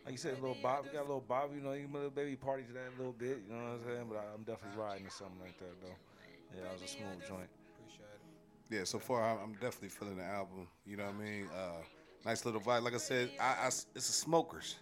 [0.05, 0.85] Like you said, a little Bob.
[0.85, 1.51] We got a little Bob.
[1.55, 3.41] You know, you can little baby party to that a little bit.
[3.49, 4.07] You know what I'm saying?
[4.09, 5.97] But I, I'm definitely riding to something like that though.
[6.57, 7.49] Yeah, that was a smooth joint.
[7.77, 8.05] Appreciate
[8.71, 8.75] it.
[8.75, 10.67] Yeah, so far I'm- I'm definitely feeling the album.
[10.87, 11.49] You know what I mean?
[11.55, 11.83] Uh,
[12.25, 12.83] nice little vibe.
[12.83, 14.77] Like I said, I, I- it's a smokers.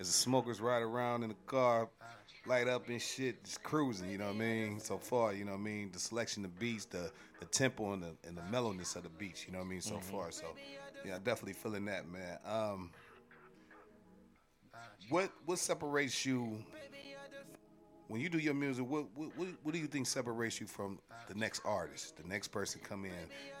[0.00, 1.88] It's a smokers ride around in the car,
[2.46, 4.10] light up and shit, just cruising.
[4.10, 4.80] You know what I mean?
[4.80, 5.90] So far, you know what I mean.
[5.92, 9.46] The selection of beats, the the tempo and the and the mellowness of the beats.
[9.46, 9.80] You know what I mean?
[9.80, 10.46] So far, so
[11.04, 12.38] yeah, definitely feeling that, man.
[12.46, 12.90] Um,
[15.08, 16.58] what what separates you
[18.08, 19.28] when you do your music, what what
[19.62, 23.12] what do you think separates you from the next artist, the next person come in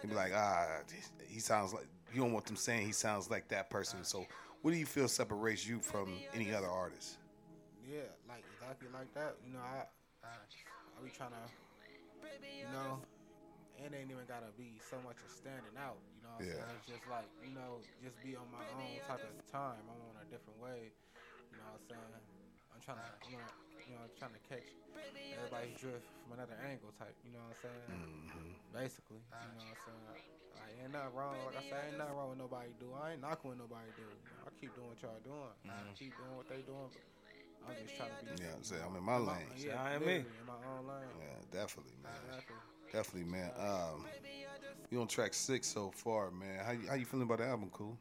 [0.02, 0.66] and be like, ah,
[1.26, 4.04] he sounds like you don't want them saying he sounds like that person.
[4.04, 4.26] So,
[4.62, 7.16] what do you feel separates you from any other artist?
[7.84, 9.36] Yeah, like exactly like that.
[9.44, 9.84] You know, I
[10.24, 11.44] I I be trying to,
[12.40, 13.04] you know,
[13.76, 16.00] it ain't even gotta be so much of standing out.
[16.16, 16.64] You know, what I'm Yeah.
[16.64, 16.76] saying?
[16.80, 19.84] it's just like you know, just be on my own type of time.
[19.84, 20.92] I'm on a different way.
[21.52, 22.44] You know, what I'm saying
[22.74, 23.46] I'm trying to, I'm on,
[23.86, 24.66] you know, I'm trying to catch
[25.38, 27.14] everybody's drift from another angle type.
[27.22, 27.86] You know what I'm saying?
[27.94, 28.50] Mm-hmm.
[28.74, 30.04] Basically, you know what I'm saying.
[30.58, 31.38] Like, ain't nothing wrong.
[31.46, 32.90] Like I said, ain't nothing wrong with nobody do.
[32.98, 34.08] I ain't knocking what nobody do.
[34.42, 35.54] I keep doing what y'all doing.
[35.64, 35.94] I mm-hmm.
[35.94, 36.90] keep doing what they doing.
[37.66, 38.42] But I'm just trying to be.
[38.42, 39.50] Yeah, I'm saying I'm in my lane.
[39.56, 40.16] Yeah, I am me.
[40.16, 41.08] in my own lane.
[41.20, 42.42] Yeah, definitely, man.
[42.92, 43.50] Definitely, man.
[43.58, 44.06] Um,
[44.90, 46.64] you on track six so far, man.
[46.64, 47.98] How you, how you feeling about the album, cool?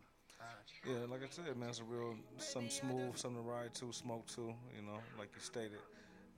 [0.86, 4.28] Yeah, like I said, man, it's a real, something smooth, something to ride to, smoke
[4.36, 5.80] to, you know, like you stated.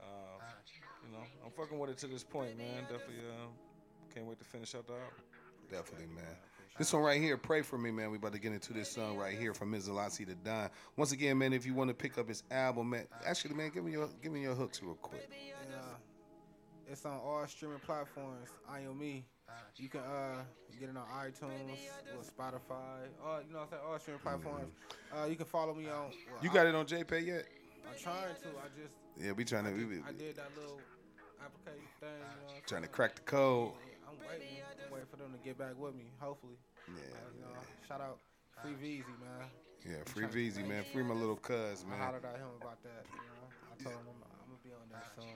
[0.00, 0.38] Uh,
[1.04, 2.82] you know, I'm fucking with it to this point, man.
[2.82, 3.48] Definitely uh,
[4.14, 5.20] can't wait to finish out the album.
[5.70, 6.36] Definitely, man.
[6.78, 8.10] This one right here, pray for me, man.
[8.10, 9.88] We about to get into this song right here from Ms.
[9.88, 10.68] Alasi to Don.
[10.96, 13.82] Once again, man, if you want to pick up his album, man, actually, man, give
[13.84, 15.26] me your give me your hooks real quick.
[15.62, 15.78] And, uh,
[16.88, 18.50] it's on all streaming platforms.
[18.70, 19.24] I am me.
[19.76, 20.42] You can uh
[20.78, 21.78] get it on iTunes,
[22.14, 24.72] or Spotify, all you know what I'm saying, all streaming platforms.
[25.16, 25.92] Uh, you can follow me on.
[26.10, 26.12] well,
[26.42, 27.46] You I- got it on JPay yet?
[27.88, 28.48] I'm trying to.
[28.48, 30.80] I just Yeah, we trying to we, we, I did that little
[31.42, 32.08] application thing.
[32.48, 33.72] You know, trying to crack the code.
[34.26, 34.62] Yeah, I'm waiting.
[34.86, 36.04] I'm waiting for them to get back with me.
[36.18, 36.56] Hopefully.
[36.88, 38.18] Yeah, Uh, you know, shout out
[38.62, 39.48] Free Veezy, man.
[39.84, 40.02] yeah.
[40.06, 40.84] Free Veezy, man.
[40.92, 41.98] Free my little cuz, I man.
[42.00, 43.04] hollered at him about that.
[43.10, 45.34] You know, I told him I'm, I'm gonna be on that soon.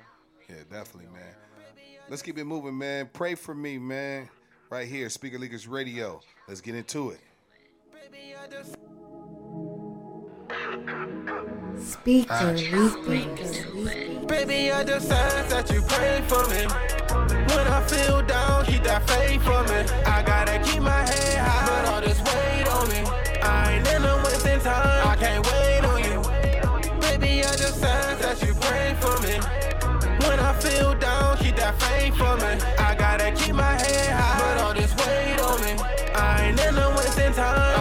[0.49, 1.23] Yeah, definitely, man.
[1.23, 2.01] there, man.
[2.09, 3.09] Let's keep it moving, man.
[3.13, 4.29] Pray for me, man.
[4.71, 6.21] Right here, Speaker Leakers Radio.
[6.49, 7.21] Let's get into it.
[11.77, 14.27] Speaker Leakers.
[14.29, 17.00] Baby, I just ask that you pray for me.
[17.55, 19.81] When I feel down, keep that faith for me.
[20.07, 23.01] I gotta keep my head high, but all this weight on me.
[23.43, 26.21] I ain't in no wasting time, I can't wait on you.
[27.01, 29.35] Baby, I just ask that you pray for me.
[30.27, 32.53] When I feel down, keep that faith for me.
[32.79, 35.73] I gotta keep my head high, but all this weight on me.
[36.15, 37.80] I ain't in no wasting time,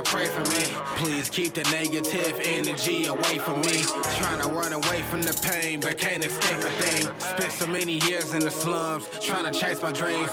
[0.00, 0.64] Pray for me.
[0.96, 3.82] Please keep the negative energy away from me.
[4.16, 7.06] Trying to run away from the pain, but can't escape a thing.
[7.18, 10.30] Spent so many years in the slums, trying to chase my dreams.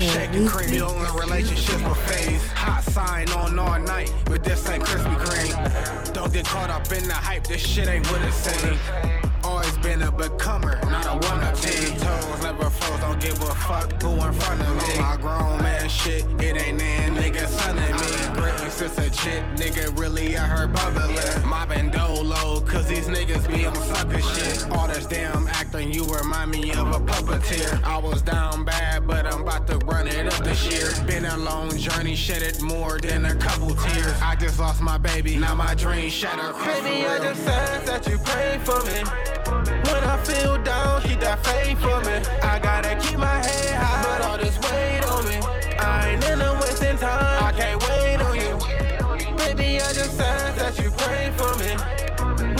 [0.00, 0.88] Shaking Leakers.
[0.88, 2.46] on relationships with phase.
[2.52, 6.12] Hot sign on all night, but this ain't Krispy Kreme.
[6.12, 8.78] Don't get caught up in the hype, this shit ain't what it seems.
[9.44, 13.54] Always been a becomer, not a I wanna ten toes, never froze, don't give a
[13.54, 15.00] fuck who in front of me.
[15.00, 18.11] My grown man shit, it ain't nan nigga son of me.
[18.82, 21.48] Since a chick, nigga really I heard bubbling.
[21.48, 24.68] Mobbing dolo, cause these niggas be on sucker shit.
[24.72, 27.80] All this damn acting, you remind me of a puppeteer.
[27.84, 30.90] I was down bad, but I'm about to run it up this year.
[31.06, 34.20] Been a long journey, shedded more than a couple tears.
[34.20, 36.56] I just lost my baby, now my dream shattered.
[36.64, 39.04] Baby, I just ask that you pray for me.
[39.92, 42.18] When I feel down, keep that faith for me.
[42.42, 43.91] I gotta keep my head high,
[50.22, 51.70] Ask that you pray for me.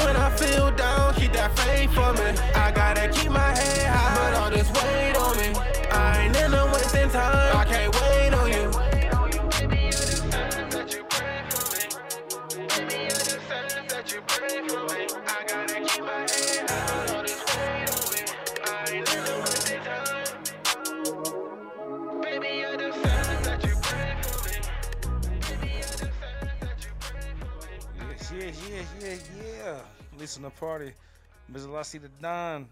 [0.05, 2.29] When I feel down, keep that faith for me.
[2.55, 5.49] I gotta keep my head high, but all this weight on me.
[5.91, 8.83] I ain't in a wasting time, I can't wait on you.
[14.13, 15.22] You.
[30.33, 30.93] Listen the party.
[31.53, 31.71] Mr.
[31.71, 32.67] Lassie the Don.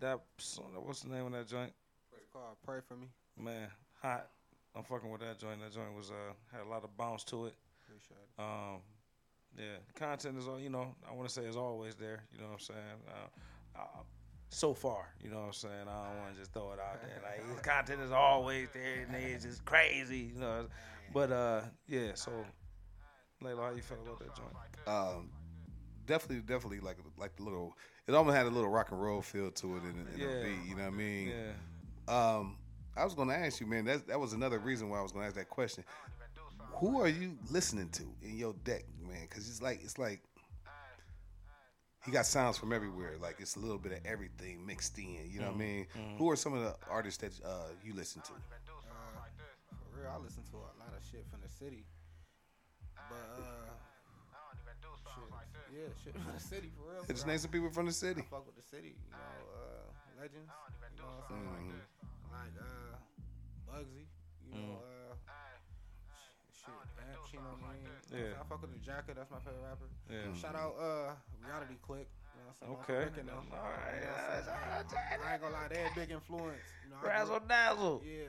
[0.00, 1.72] That song, what's the name of that joint?
[2.12, 3.06] It's called Pray for Me.
[3.40, 3.68] Man,
[4.02, 4.26] hot.
[4.74, 5.60] I'm fucking with that joint.
[5.60, 7.54] That joint was uh had a lot of bounce to it.
[7.84, 8.42] Appreciate it.
[8.42, 8.80] Um,
[9.56, 10.92] yeah, content is all you know.
[11.08, 12.24] I want to say is always there.
[12.32, 12.98] You know what I'm saying?
[13.06, 14.02] Uh, uh,
[14.48, 15.86] so far, you know what I'm saying.
[15.88, 17.22] I don't want to just throw it out there.
[17.22, 20.66] Like his content is always there, and it's just crazy, you know.
[21.14, 22.14] But uh, yeah.
[22.14, 22.32] So,
[23.40, 24.88] Lalo, how you feel about that joint?
[24.88, 25.30] Um,
[26.06, 27.76] definitely, definitely like like the little.
[28.06, 30.26] It almost had a little rock and roll feel to it in, in Yeah.
[30.26, 30.68] the beat.
[30.68, 31.32] You know what I mean?
[32.08, 32.36] Yeah.
[32.36, 32.56] Um,
[32.96, 33.84] I was gonna ask you, man.
[33.84, 35.84] That that was another reason why I was gonna ask that question.
[36.76, 39.22] Who are you listening to in your deck, man?
[39.28, 40.20] Because it's like it's like
[42.04, 43.14] he got sounds from everywhere.
[43.20, 45.28] Like it's a little bit of everything mixed in.
[45.30, 45.86] You know what I mean?
[46.18, 48.32] Who are some of the artists that uh, you listen to?
[48.32, 48.36] Uh,
[49.92, 51.84] for real, I listen to a lot of shit from the city.
[53.08, 53.44] But uh, shit,
[55.76, 57.04] yeah, shit from the city for real.
[57.04, 57.36] Just for real.
[57.36, 58.24] name some people from the city.
[58.24, 59.20] I fuck with the city, you know,
[59.52, 61.68] uh, legends, you know what I'm saying?
[62.32, 62.96] Like, like uh,
[63.68, 64.04] Bugsy,
[64.48, 65.12] you know, uh,
[66.48, 67.12] shit, Amp, Man.
[67.28, 68.24] you know what I'm saying?
[68.32, 68.40] Yeah.
[68.40, 69.88] I fuck with the Jacket, that's my favorite rapper.
[70.08, 70.32] Yeah.
[70.32, 71.12] Shout out, uh,
[71.44, 72.08] Reality Click.
[72.62, 73.02] You know what Okay.
[73.02, 73.36] I'm picking them.
[73.52, 74.00] All right.
[74.00, 75.28] You know what I'm?
[75.28, 76.62] I ain't gonna lie, they had big influence.
[76.84, 78.02] You know, I grew Razzle up- dazzle.
[78.04, 78.26] Yeah, yeah,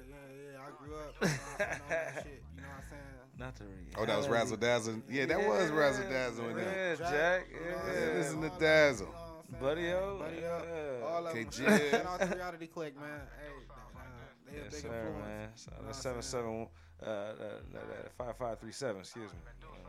[0.54, 0.60] yeah.
[0.62, 2.44] I grew up you know, what I'm saying, on that shit.
[2.56, 3.40] You know what I'm saying?
[3.40, 3.94] Not to read.
[3.98, 5.02] Oh, that was Razzle Dazzle.
[5.10, 6.96] Yeah, that was Razzle Dazzle in Yeah, there.
[6.98, 7.48] Jack.
[7.50, 7.94] you know what I'm Yeah.
[7.94, 8.18] saying?
[8.18, 9.08] Listen to All that, Dazzle.
[9.08, 9.62] you know what I'm saying?
[9.62, 10.18] Buddy O.
[10.20, 11.06] Buddy O.
[11.08, 11.46] All of them.
[11.46, 11.92] KG.
[11.92, 13.22] Shout out to Reality Click, man.
[13.38, 14.02] Hey, nah,
[14.52, 15.26] they a Yes, big sir, influence.
[15.28, 15.50] man.
[15.56, 16.68] So You that's seven seven
[17.02, 17.80] uh, uh, uh,
[18.18, 19.02] five five three seven.
[19.02, 19.40] Excuse me.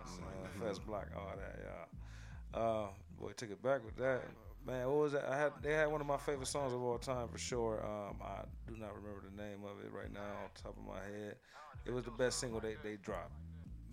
[0.05, 2.59] Uh, Fest Block, all that, yeah.
[2.61, 2.89] Uh,
[3.21, 4.23] boy, took it back with that.
[4.67, 5.25] Man, what was that?
[5.29, 7.85] I had they had one of my favorite songs of all time for sure.
[7.85, 10.85] Um, I do not remember the name of it right now off the top of
[10.87, 11.37] my head.
[11.87, 13.33] It was the best single they, they dropped.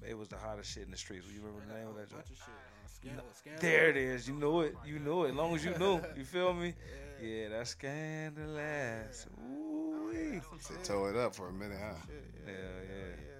[0.08, 1.26] It was the hottest shit in the streets.
[1.34, 2.26] You remember the name of that joint?
[2.26, 2.92] Bunch of shit.
[2.94, 3.62] Scandal, scandal.
[3.62, 4.28] There it is.
[4.28, 4.76] You know it.
[4.86, 5.30] You know it.
[5.30, 6.02] As long as you knew.
[6.18, 6.74] You feel me?
[7.22, 9.28] Yeah, that's scandalous.
[9.42, 11.96] Ooh They tore it up for a minute, huh?
[12.08, 12.96] Yeah, Hell yeah, yeah.
[12.96, 13.35] man.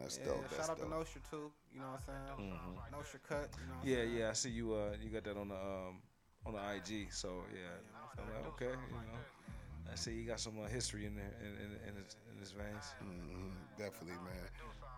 [0.00, 0.40] That's Yeah, dope.
[0.42, 0.90] shout That's out to dope.
[0.90, 1.50] Nostra too.
[1.72, 2.80] You know what I'm saying?
[2.92, 3.48] Nostra cut.
[3.58, 4.16] You know Yeah, saying?
[4.16, 4.30] yeah.
[4.30, 4.74] I see you.
[4.74, 6.02] Uh, you got that on the um
[6.44, 7.12] on the IG.
[7.12, 7.76] So yeah,
[8.18, 8.72] I'm like, okay.
[8.88, 12.16] You know, I see you got some uh, history in there in in, in, his,
[12.32, 12.86] in his veins.
[13.02, 14.48] Mhm, definitely, man.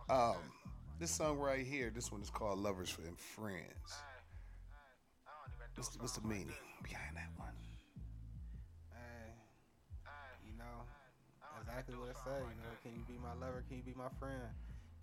[0.09, 0.37] Um,
[0.99, 3.93] this song right here, this one is called "Lovers and Friends."
[5.77, 6.51] What's the, what's the meaning
[6.83, 7.55] behind that one?
[8.91, 9.31] Hey,
[10.45, 10.83] you know,
[11.61, 12.41] exactly what I say.
[12.43, 13.63] You know, can you be my lover?
[13.69, 14.43] Can you be my friend?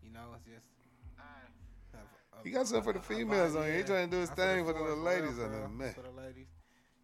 [0.06, 0.70] You know, it's just.
[1.18, 3.78] a- a- He got something for the a- a females on here.
[3.78, 5.70] He trying to do his I thing for the little ladies for on real, there,
[5.70, 5.94] man.
[5.94, 6.48] For the ladies,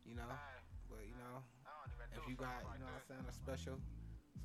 [0.06, 0.30] you know.
[0.90, 1.42] But you know,
[2.14, 3.80] if you got, you know, what I'm saying a special,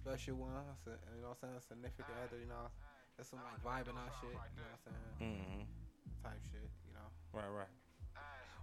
[0.00, 2.70] special one, so, you know, what I'm saying a significant other, you know,
[3.16, 4.30] there's some like vibing on shit.
[4.30, 5.20] You know what I'm saying?
[5.20, 6.22] Mm-hmm.
[6.24, 6.70] Type shit.
[6.88, 7.08] You know.
[7.32, 7.68] Right, right,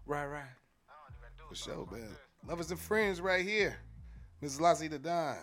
[0.06, 0.54] right, right.
[1.50, 2.10] For sure, man.
[2.48, 3.78] Lovers and Friends right here.
[4.42, 4.60] Mrs.
[4.60, 5.38] Lassie the Don.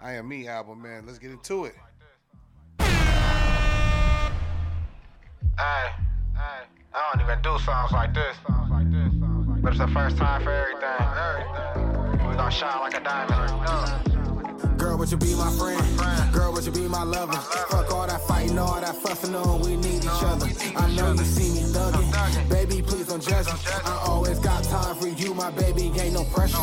[0.00, 1.06] I Am Me album, man.
[1.06, 1.74] Let's get into it.
[5.58, 5.90] Hey,
[6.36, 8.36] hey, I don't even do songs like this.
[9.60, 12.28] But it's the first time for everything.
[12.28, 14.17] We gon' shine like a diamond.
[14.76, 16.32] Girl, would you be my friend?
[16.32, 17.32] Girl, would you be my lover?
[17.70, 20.46] Fuck all that fighting, all that fussing on, we need each other.
[20.76, 22.48] I know you see me thugging.
[22.48, 23.52] Baby, please don't judge me.
[23.84, 26.58] I always got time for you, my baby, ain't no pressure.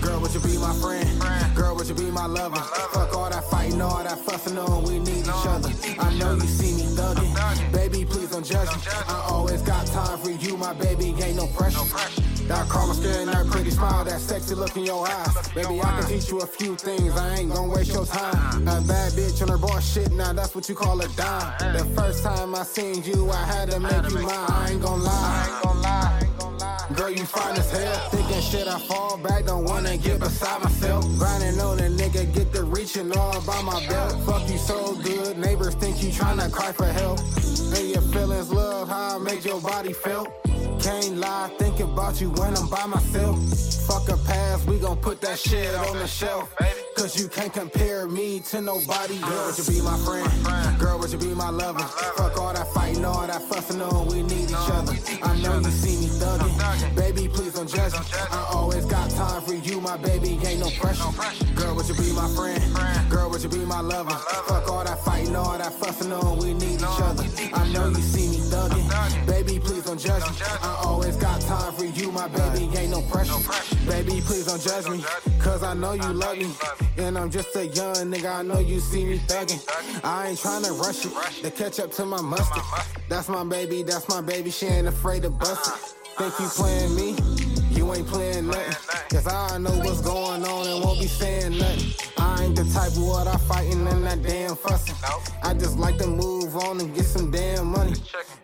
[0.00, 1.08] Girl, would you be my friend?
[1.56, 2.60] Girl, would you be my lover?
[2.92, 5.70] Fuck all that fighting, all that fussing on, we need each other.
[5.98, 7.72] I know you see me thugging.
[7.72, 8.82] Baby, please don't judge me.
[9.08, 12.39] I always got time for you, my baby, ain't no pressure.
[12.50, 15.48] That karma scaring that pretty smile, that sexy look in your eyes.
[15.54, 18.66] Baby, I can teach you a few things, I ain't gonna waste your time.
[18.66, 21.76] A bad bitch on her boss shit, now that's what you call a dime.
[21.76, 24.46] The first time I seen you, I had to make you mine.
[24.48, 26.26] I ain't gonna lie.
[26.96, 28.08] Girl, you fine as hell.
[28.10, 31.04] Thinking shit, I fall back, don't wanna get beside myself.
[31.18, 34.20] Grinding on a nigga, get the reaching all by my belt.
[34.26, 37.20] Fuck you so good, neighbors think you tryna cry for help.
[37.78, 40.26] And your feelings love how I make your body feel.
[40.82, 43.38] Can't lie, think about you when I'm by myself.
[43.86, 46.54] Fuck a past, we gon' put that shit on the shelf.
[46.96, 49.18] Cause you can't compare me to nobody.
[49.18, 50.78] Girl, would you be my friend?
[50.78, 51.80] Girl, would you be my lover?
[51.80, 54.94] Fuck all that fighting, all that fussing on, we need each other.
[55.22, 56.96] I know you see me thugging.
[56.96, 58.06] Baby, please don't judge me.
[58.30, 61.10] I always got time for you, my baby, ain't no pressure.
[61.54, 63.10] Girl, would you be my friend?
[63.10, 64.10] Girl, would you be my lover?
[64.48, 67.24] Fuck all that fighting, all that fussing on, we need each other.
[67.54, 69.26] I know you see me thugging.
[69.26, 70.36] Baby, please don't judge me.
[70.62, 73.40] I always got time for you, my baby, ain't no pressure.
[73.86, 75.04] Baby, please don't judge me.
[75.38, 76.50] Cause I know you love me.
[76.98, 79.60] And I'm just a young nigga, I know you see me thugging.
[80.04, 82.62] I ain't tryna rush it to catch up to my mustard.
[83.08, 85.96] That's my baby, that's my baby, she ain't afraid to bust it.
[86.18, 87.16] Think you playing me?
[87.70, 88.74] You ain't playing nothing.
[89.10, 92.09] Cause I know what's going on and won't be saying nothing.
[92.20, 94.94] I ain't the type of what I fighting and that damn fussing.
[95.42, 97.94] I just like to move on and get some damn money.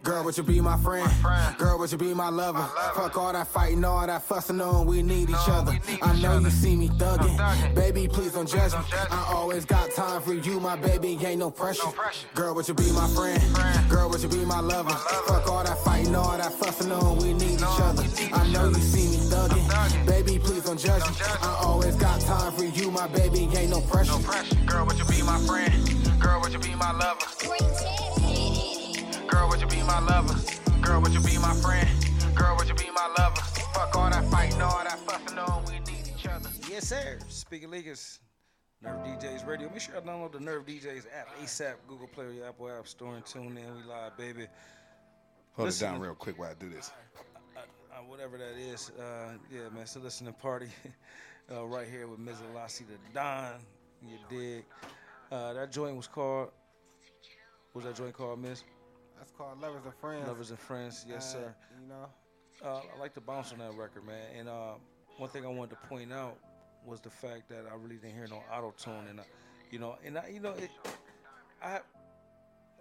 [0.02, 1.10] Girl, would you be my friend?
[1.58, 2.64] Girl, would you be my lover?
[2.94, 5.78] Fuck all that fighting, all that fussing on, we need each other.
[6.02, 7.74] I know you see me thugging.
[7.74, 8.78] Baby, please don't judge me.
[9.10, 11.90] I always got time for you, my baby, ain't no pressure.
[12.34, 13.42] Girl, would you be my friend?
[13.90, 14.94] Girl, would you be my lover?
[15.26, 18.04] Fuck all that fighting, all that fussing on, we need each other.
[18.32, 20.06] I know you see me thugging.
[20.06, 21.16] Baby, please don't judge me.
[21.42, 24.54] I always got time for you, my baby, ain't no pressure.
[24.66, 25.72] Girl, would you be my friend?
[26.20, 27.26] Girl, would you be my lover?
[29.26, 30.34] Girl, would you be my lover?
[30.80, 31.88] Girl, would you be my friend?
[32.34, 33.40] Girl, would you be my lover?
[33.74, 36.48] Fuck all that fighting, all that fussing on, we need each other.
[36.70, 37.18] Yes, sir.
[37.28, 38.18] Speaker Leakers,
[38.82, 39.68] Nerve DJs Radio.
[39.70, 42.86] Make sure you download the Nerve DJs app ASAP, Google Play or your Apple App
[42.86, 43.76] Store, and tune in.
[43.76, 44.46] We live, baby.
[45.54, 45.88] Hold Listen.
[45.88, 46.92] it down real quick while I do this.
[47.56, 48.90] Uh, whatever that is.
[48.90, 49.86] Uh, yeah, man.
[49.86, 50.68] So listening party
[51.52, 52.36] uh, right here with Ms.
[52.52, 53.54] Elassie the Don.
[54.02, 54.64] You dig?
[55.30, 56.50] Uh, that joint was called.
[57.72, 58.62] What was that joint called, Miss?
[59.18, 60.26] That's called Lovers and Friends.
[60.28, 61.04] Lovers and Friends.
[61.08, 61.54] Yes, Uh, sir.
[61.82, 62.08] You know,
[62.64, 64.24] Uh, I like to bounce on that record, man.
[64.38, 64.74] And uh,
[65.18, 66.36] one thing I wanted to point out
[66.84, 69.24] was the fact that I really didn't hear no auto tune, and I,
[69.70, 70.70] you know, and I, you know, it,
[71.62, 71.80] I,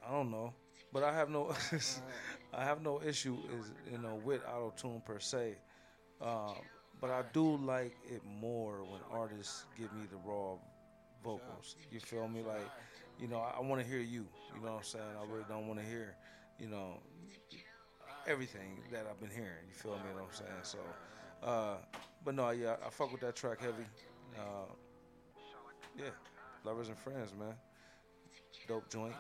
[0.06, 0.54] I don't know,
[0.94, 1.54] but I have no,
[2.54, 5.56] I have no issue is you know with auto tune per se,
[6.22, 6.54] um,
[7.02, 10.56] but I do like it more when artists give me the raw
[11.24, 11.76] vocals.
[11.92, 12.42] You feel me?
[12.42, 12.70] Like,
[13.20, 14.26] you know, I, want to hear you.
[14.54, 15.04] You know what I'm saying?
[15.20, 16.16] I really don't want to hear,
[16.60, 17.00] you know,
[18.28, 19.66] everything that I've been hearing.
[19.68, 20.14] You feel me?
[20.14, 20.64] What I'm saying?
[20.64, 20.80] So,
[21.44, 21.76] uh,
[22.24, 23.86] but no, yeah, I fuck with that track heavy.
[24.38, 24.72] Uh,
[25.98, 26.06] yeah,
[26.64, 27.54] lovers and friends, man.
[28.68, 29.14] Dope joint.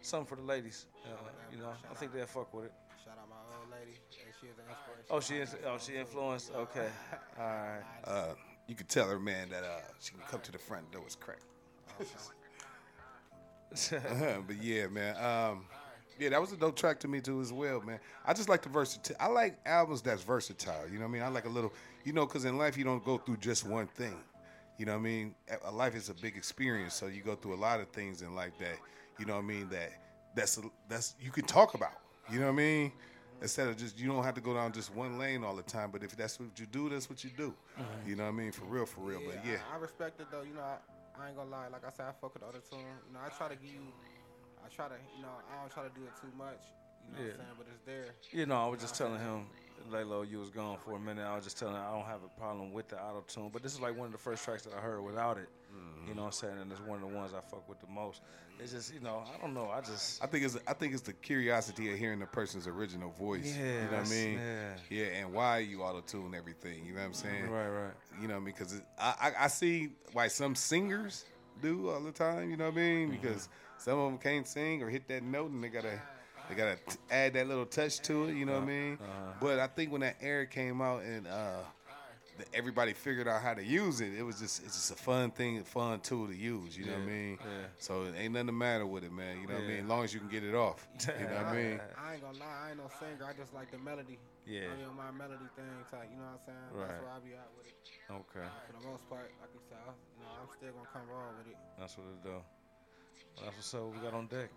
[0.00, 0.86] Something for the ladies.
[1.04, 2.72] Uh, you know, I think they'll fuck with it.
[4.42, 5.06] She is an inspiration.
[5.10, 5.56] Oh, she is.
[5.66, 6.52] Oh, she influenced.
[6.54, 6.88] Okay.
[7.38, 7.82] All right.
[8.04, 8.34] Uh,
[8.68, 11.02] you could tell her, man, that uh, she can come to the front door.
[11.06, 11.42] It's cracked.
[12.00, 12.06] Uh-huh,
[14.46, 15.16] but yeah, man.
[15.16, 15.64] Um,
[16.18, 17.98] yeah, that was a dope track to me too as well, man.
[18.24, 19.16] I just like the versatile.
[19.18, 20.86] I like albums that's versatile.
[20.88, 21.22] You know what I mean?
[21.22, 21.72] I like a little,
[22.04, 24.14] you know, because in life you don't go through just one thing.
[24.78, 25.34] You know what I mean?
[25.50, 28.22] A- A life is a big experience, so you go through a lot of things
[28.22, 28.76] in life that,
[29.18, 29.90] you know what I mean, that
[30.36, 31.92] that's a, that's you can talk about.
[32.30, 32.92] You know what I mean?
[33.42, 35.90] Instead of just you don't have to go down just one lane all the time.
[35.90, 37.52] But if that's what you do, that's what you do.
[37.78, 38.08] Mm-hmm.
[38.08, 38.52] You know what I mean?
[38.52, 39.20] For real, for real.
[39.26, 40.42] But yeah, I, I respect it though.
[40.42, 40.78] You know, I,
[41.20, 41.66] I ain't gonna lie.
[41.68, 42.78] Like I said, I fuck with the auto tune.
[43.08, 43.92] You know, I try to give you.
[44.64, 46.62] I try to, you know, I don't try to do it too much.
[47.02, 47.56] You know what I'm saying?
[47.58, 48.14] But it's there.
[48.30, 49.46] You know, I was just telling him,
[49.90, 51.24] Lalo, you was gone for a minute.
[51.26, 53.62] I was just telling him I don't have a problem with the auto tune, but
[53.62, 55.48] this is like one of the first tracks that I heard without it.
[56.06, 56.58] You know what I'm saying?
[56.60, 58.20] And it's one of the ones I fuck with the most.
[58.58, 59.70] It's just, you know, I don't know.
[59.70, 63.10] I just, I think it's I think it's the curiosity of hearing the person's original
[63.10, 63.56] voice.
[63.56, 64.40] Yeah, you know what I mean.
[64.90, 65.04] yeah.
[65.04, 66.84] and why you auto tune everything.
[66.84, 67.48] You know what I'm saying?
[67.50, 67.92] right, right.
[68.20, 68.54] You know what I mean?
[68.58, 71.24] Because I, I I see why some singers
[71.62, 72.50] do all the time.
[72.50, 73.10] You know what I mean?
[73.10, 73.22] Mm-hmm.
[73.22, 73.48] Because
[73.78, 76.00] some of them can't sing or hit that note, and they gotta
[76.48, 78.34] they gotta t- add that little touch to it.
[78.36, 78.92] You know what I mean?
[78.94, 79.32] Uh-huh.
[79.40, 81.60] But I think when that air came out and uh,
[82.38, 85.30] that everybody figured out how to use it, it was just it's just a fun
[85.30, 86.76] thing, a fun tool to use.
[86.76, 87.38] You know what I mean?
[87.40, 87.66] yeah.
[87.78, 89.40] So it ain't nothing the matter with it, man.
[89.40, 89.80] You know what I mean?
[89.84, 90.86] As long as you can get it off.
[91.06, 91.80] You know what I mean?
[91.98, 92.56] I ain't gonna lie.
[92.64, 93.20] I ain't no singer.
[93.28, 94.18] I just like the melody.
[94.46, 94.72] Yeah.
[94.72, 96.08] I mean, my melody thing type.
[96.10, 96.68] You know what I'm saying?
[96.74, 96.88] Right.
[96.88, 97.76] That's where I be at with it.
[98.10, 98.48] Okay.
[98.66, 101.30] For the most part, like you said, I, you know, I'm still gonna come raw
[101.38, 101.58] with it.
[101.78, 102.36] That's what it do.
[102.42, 103.86] Well, that's what's up.
[103.92, 104.50] We got on deck.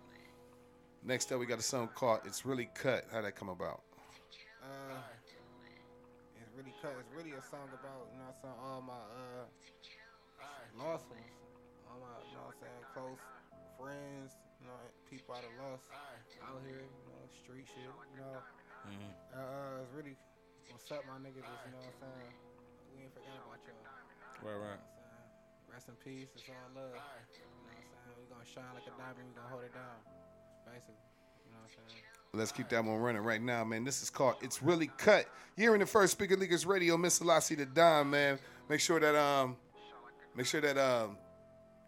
[1.06, 3.78] Next up, we got a song called "It's Really Cut." How would that come about?
[4.58, 4.98] Uh,
[6.34, 6.98] it's really cut.
[6.98, 9.46] It's really a song about you know what I'm saying all my uh
[10.74, 11.22] lost ones,
[11.86, 13.22] all my you know what I'm saying close
[13.78, 14.74] friends, you know
[15.06, 15.86] people I done lost
[16.42, 18.42] out here, you know street shit, you know.
[18.90, 19.10] Mhm.
[19.30, 20.18] Uh, it's really
[20.74, 21.46] what's up, my niggas.
[21.46, 22.34] Just, you know what I'm saying.
[22.90, 23.78] We ain't forgot about y'all.
[24.42, 24.74] Right, You know right.
[24.74, 25.70] what I'm saying?
[25.70, 26.34] Rest in peace.
[26.34, 26.90] It's all love.
[26.90, 28.18] You know what I'm saying?
[28.18, 29.22] We gonna shine like a diamond.
[29.30, 30.02] We gonna hold it down.
[30.66, 30.94] Basically.
[31.44, 32.02] You know what I'm saying?
[32.32, 33.84] Let's keep that one running right now, man.
[33.84, 35.26] This is called It's Really Cut.
[35.56, 38.38] You're in the first Speaker Leakers Radio, Miss Selassie the Don, man.
[38.68, 39.56] Make sure that um
[40.34, 41.16] make sure that um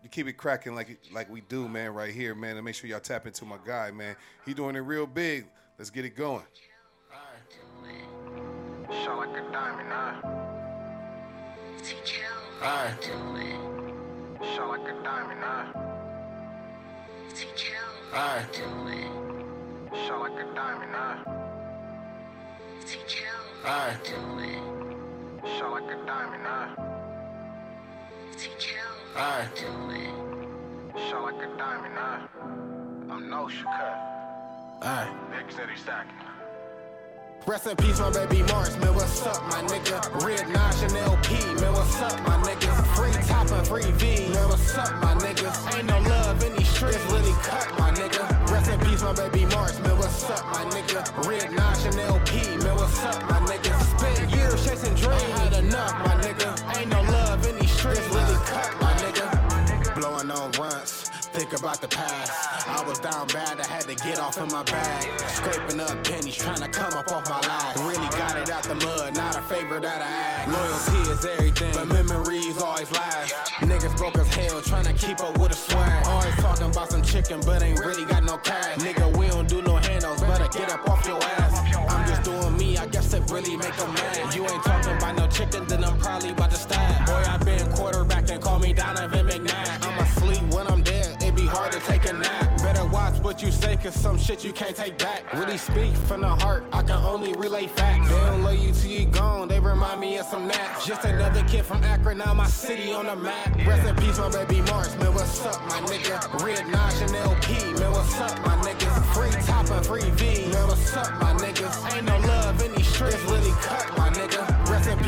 [0.02, 2.56] you keep it cracking like like we do, man, right here, man.
[2.56, 4.16] And make sure y'all tap into my guy, man.
[4.46, 5.46] He doing it real big.
[5.76, 6.44] Let's get it going.
[8.90, 10.22] Shine like a diamond, huh?
[12.62, 12.94] Aye.
[14.40, 15.88] Shine like a diamond, huh?
[18.12, 18.46] Aye.
[19.92, 21.16] Shine like a diamond, huh?
[23.64, 23.96] Aye.
[25.44, 26.68] Shine like a diamond, huh?
[29.16, 29.48] Aye.
[31.08, 32.18] Shine like a diamond, huh?
[33.10, 33.98] I'm no cut.
[34.82, 35.12] Aye.
[35.30, 36.27] Big city stacking.
[37.48, 40.22] Rest in peace, my baby Mars, man, what's up, my nigga?
[40.22, 42.76] Red Notch and LP, man, what's up, my niggas?
[42.94, 45.74] Free top and free V, man, what's up, my niggas?
[45.74, 48.52] Ain't no love in these streets, really cut, my nigga.
[48.52, 51.00] Rest in peace, my baby Mars, man, what's up, my nigga?
[51.26, 53.98] Red Notch and LP, man, what's up, my niggas?
[53.98, 56.52] Spent years chasing dreams, had enough, my nigga.
[56.76, 58.12] Ain't no love in these streets,
[61.38, 62.66] think about the past.
[62.66, 65.20] I was down bad, I had to get off of my bag.
[65.30, 67.76] Scraping up pennies, trying to come up off my life.
[67.86, 70.48] Really got it out the mud, not a favor that I ask.
[70.50, 73.34] Loyalty is everything, but memories always last.
[73.60, 76.06] Niggas broke as hell, trying to keep up with the swag.
[76.06, 78.76] Always talking about some chicken, but ain't really got no cash.
[78.78, 81.54] Nigga, we don't do no handles, better get up off your ass.
[81.88, 84.34] I'm just doing me, I guess it really make them mad.
[84.34, 87.06] You ain't talking about no chicken, then I'm probably about to stab.
[87.06, 89.86] Boy, I been quarterback and call me Donovan McNabb.
[89.86, 89.97] I'm
[93.38, 95.32] what you say, cause some shit you can't take back.
[95.32, 98.08] Really speak from the heart, I can only relay facts.
[98.08, 100.84] They don't love you till you gone, they remind me of some naps.
[100.84, 103.54] Just another kid from Akron, now my city on the map.
[103.64, 106.18] Rest in peace, my baby Mars, man, what's up, my nigga?
[106.44, 109.14] Red Notch and LP, man, what's up, my niggas?
[109.14, 111.94] Free top and free V, man, what's up, my niggas?
[111.94, 114.37] Ain't no love in these streets, really cut, my nigga.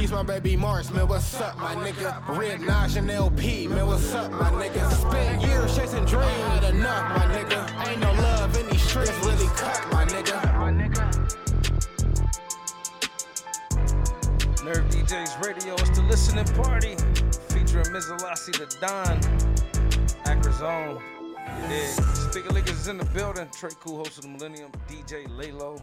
[0.00, 2.26] Peace, my baby Mars, man, what's up, my nigga?
[2.38, 4.90] Red Notch and LP, man, what's up, my nigga?
[4.92, 7.86] Spent years chasing dreams, had enough, my nigga.
[7.86, 10.40] Ain't no love in these streets, really cut, my nigga.
[14.64, 15.74] Nerve DJs Radio.
[15.74, 16.96] It's the listening party
[17.50, 19.20] featuring Mizalasi the Don,
[20.24, 21.02] Akron Zone.
[21.68, 21.86] Yeah,
[22.30, 23.50] Speaker Leakers is in the building.
[23.54, 24.72] Trey Cool, host of the Millennium.
[24.88, 25.76] DJ Lalo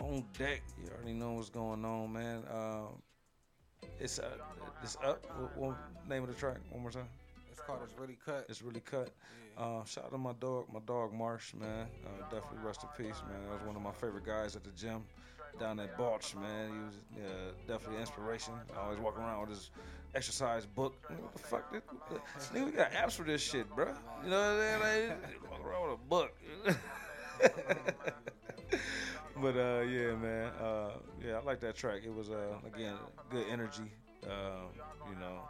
[0.00, 0.64] on deck.
[0.82, 2.42] You already know what's going on, man.
[2.52, 3.00] Um,
[4.00, 4.30] it's uh,
[4.82, 5.24] it's up.
[5.38, 5.76] What, what
[6.08, 6.58] name of the track?
[6.70, 7.08] One more time.
[7.50, 8.46] It's called It's Really Cut.
[8.48, 9.10] It's really cut.
[9.56, 11.86] Uh, shout out to my dog, my dog Marsh, man.
[12.04, 13.40] Uh, definitely rest in peace, man.
[13.48, 15.04] That was one of my favorite guys at the gym
[15.60, 16.70] down at Balch, man.
[16.70, 18.54] He was uh, definitely inspiration.
[18.76, 19.70] I always walk around with his
[20.14, 20.94] exercise book.
[21.08, 21.72] What the fuck?
[21.72, 23.92] This, nigga, we got apps for this shit, bro.
[24.24, 25.10] You know what I'm saying?
[25.10, 26.32] Like, walk around with a book.
[29.40, 30.52] but uh, yeah, man.
[30.60, 30.90] Uh,
[31.24, 32.00] yeah, I like that track.
[32.04, 32.94] It was uh, again
[33.30, 33.90] good energy.
[34.24, 34.68] Um,
[35.10, 35.40] you know,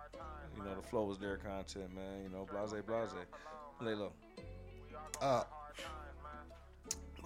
[0.57, 2.22] you know the flow was there, content, man.
[2.24, 3.11] You know, blase, blase.
[3.80, 4.12] Lalo.
[5.20, 5.45] Uh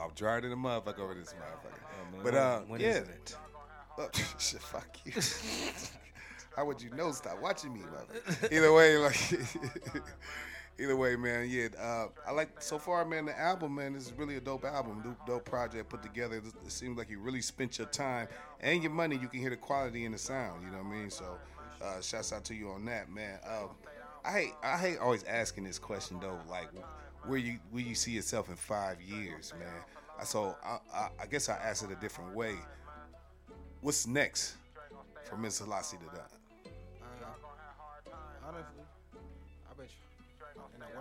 [0.01, 1.81] I'm drier than a motherfucker over this motherfucker.
[1.83, 2.89] Oh, man, But, uh, when yeah.
[2.89, 3.37] isn't it?
[4.39, 5.13] Shit, fuck you.
[6.57, 7.11] How would you know?
[7.13, 7.81] Stop watching me.
[7.81, 8.53] motherfucker.
[8.53, 9.17] Either way, like,
[10.79, 11.49] either way, man.
[11.51, 13.27] Yeah, uh, I like so far, man.
[13.27, 16.37] The album, man, this is really a dope album, dope, dope project put together.
[16.37, 18.29] It, seems like you really spent your time
[18.61, 19.17] and your money.
[19.17, 20.65] You can hear the quality in the sound.
[20.65, 21.11] You know what I mean?
[21.11, 21.37] So,
[21.83, 23.39] uh, shouts out to you on that, man.
[23.47, 23.71] Um,
[24.25, 26.39] I hate, I hate always asking this question though.
[26.49, 26.69] Like,
[27.27, 29.69] where you, where you see yourself in five years, man?
[30.21, 32.55] Uh, So, I, I, I guess I ask it a different way.
[33.81, 34.57] What's next
[35.25, 36.05] for Miss Selassie to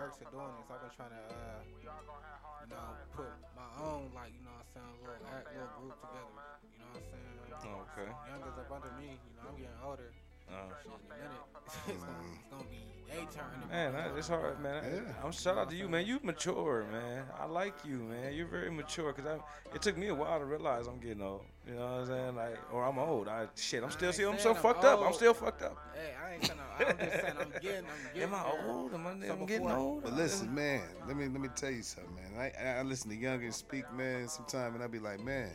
[0.08, 0.68] tr- in the works of doing this.
[0.72, 4.72] I've been trying to, uh, you know, put my own, like, you know what I'm
[4.72, 6.32] saying, little act, little group together.
[6.64, 7.28] You know what I'm saying?
[7.68, 8.10] Okay.
[8.28, 10.10] Youngers up under me, you know, I'm getting older.
[10.48, 11.44] Uh, Shit, in a minute,
[11.92, 12.88] it's, gonna, it's gonna be a turn.
[12.88, 13.92] in a man, minute.
[13.92, 14.82] that- it's hard, man.
[14.84, 15.12] Yeah.
[15.24, 16.06] I'm shout out to you, man.
[16.06, 17.24] You mature, man.
[17.38, 18.34] I like you, man.
[18.34, 19.12] You're very mature.
[19.12, 19.38] Cause I,
[19.74, 21.42] it took me a while to realize I'm getting old.
[21.66, 22.36] You know what I'm saying?
[22.36, 23.28] Like, or I'm old.
[23.28, 23.82] I shit.
[23.82, 25.00] I'm still, ain't see, I'm so I'm fucked up.
[25.04, 25.76] I'm still fucked up.
[25.94, 26.62] Hey, I ain't gonna.
[26.78, 28.22] I'm just saying, I'm getting, I'm getting.
[28.22, 28.94] Am I old?
[28.94, 30.04] Am I, So I'm getting old?
[30.04, 32.52] But listen, man, let me let me tell you something, man.
[32.58, 35.50] I, I listen to youngins speak, man, sometime, and I be like, man,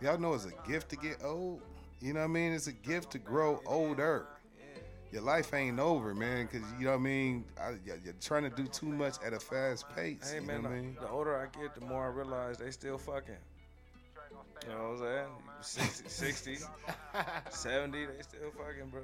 [0.00, 1.60] y'all know it's a gift to get old?
[2.00, 2.52] You know what I mean?
[2.52, 4.26] It's a gift to grow older.
[5.12, 7.44] Your life ain't over, man, because you know what I mean.
[7.60, 10.30] I, you're you're trying to do too much at a fast pace.
[10.30, 10.96] Hey you man, know what I mean?
[11.00, 13.34] the older I get, the more I realize they still fucking.
[14.62, 16.08] You know what I'm saying?
[16.08, 16.58] 60, 60
[17.50, 19.02] 70, they still fucking, bro.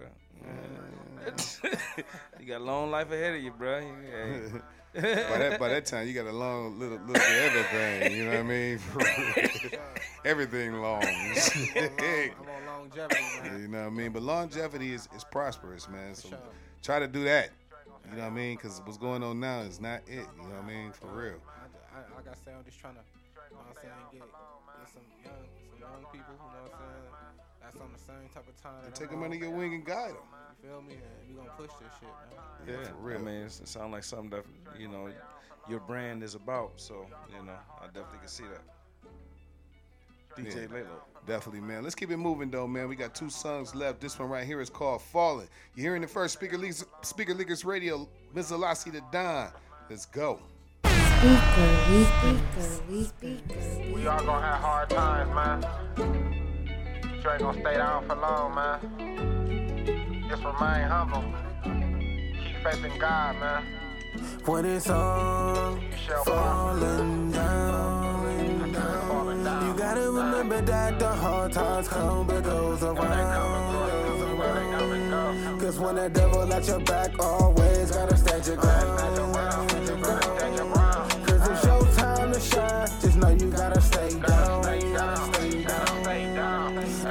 [2.41, 3.79] you got a long life ahead of you, bro.
[3.81, 4.62] You-
[4.95, 5.27] hey.
[5.29, 8.12] by that by that time, you got a long little little everything.
[8.12, 8.79] You know what I mean?
[10.24, 11.03] everything long.
[11.05, 13.61] I'm on longevity, man.
[13.61, 14.12] you know what I mean?
[14.12, 16.14] But longevity is, is prosperous, man.
[16.14, 16.39] So Sure.
[16.83, 17.51] try to do that.
[18.11, 18.57] You know what I mean?
[18.57, 20.12] Because what's going on now is not it.
[20.41, 20.93] You know what I mean?
[20.93, 21.35] For real.
[21.49, 23.01] I, I, like I said, I'm just trying to,
[23.51, 24.22] you know what I'm saying, get,
[25.97, 27.09] young people, you know what I'm saying,
[27.63, 28.85] that's on the same type of time.
[28.85, 30.29] And take them under your wing and guide them.
[30.63, 30.95] You feel me?
[30.95, 32.09] And we gonna push this shit,
[32.67, 32.81] man.
[32.83, 33.19] Yeah, for real.
[33.19, 34.45] I mean, it's, it sounds like something that
[34.79, 35.09] you know
[35.69, 36.73] your brand is about.
[36.77, 38.63] So you know, I definitely can see that.
[40.37, 40.75] DJ Yeah.
[40.75, 41.03] Lalo.
[41.27, 41.83] Definitely, man.
[41.83, 42.89] Let's keep it moving, though, man.
[42.89, 44.01] We got two songs left.
[44.01, 45.49] This one right here is called Falling.
[45.75, 46.35] You're hearing it first.
[46.35, 48.53] Speaker Leaks, Speaker Leakers Radio, Ms.
[48.53, 49.51] Alasi the Don.
[49.91, 50.39] Let's go.
[50.85, 53.93] Speaker, we speaker, we speaker.
[53.93, 55.67] We all gonna have hard times, man.
[55.97, 60.27] You ain't gonna stay down for long, man.
[60.29, 61.25] Just remain humble.
[61.65, 63.63] Keep faith in God, man.
[64.45, 66.75] When it's all You shall fall.
[66.75, 69.67] falling down, down.
[69.67, 73.73] you gotta remember that the hard times come but goes When they come and around.
[73.73, 75.11] go, when they come and
[75.59, 75.65] go.
[75.67, 79.33] Cause when the devil at your back, always gotta stand your Stand your ground.
[79.35, 79.89] ground, stand
[80.57, 81.11] your ground.
[81.27, 84.86] Cause it's your time to shine, just know you gotta stay down.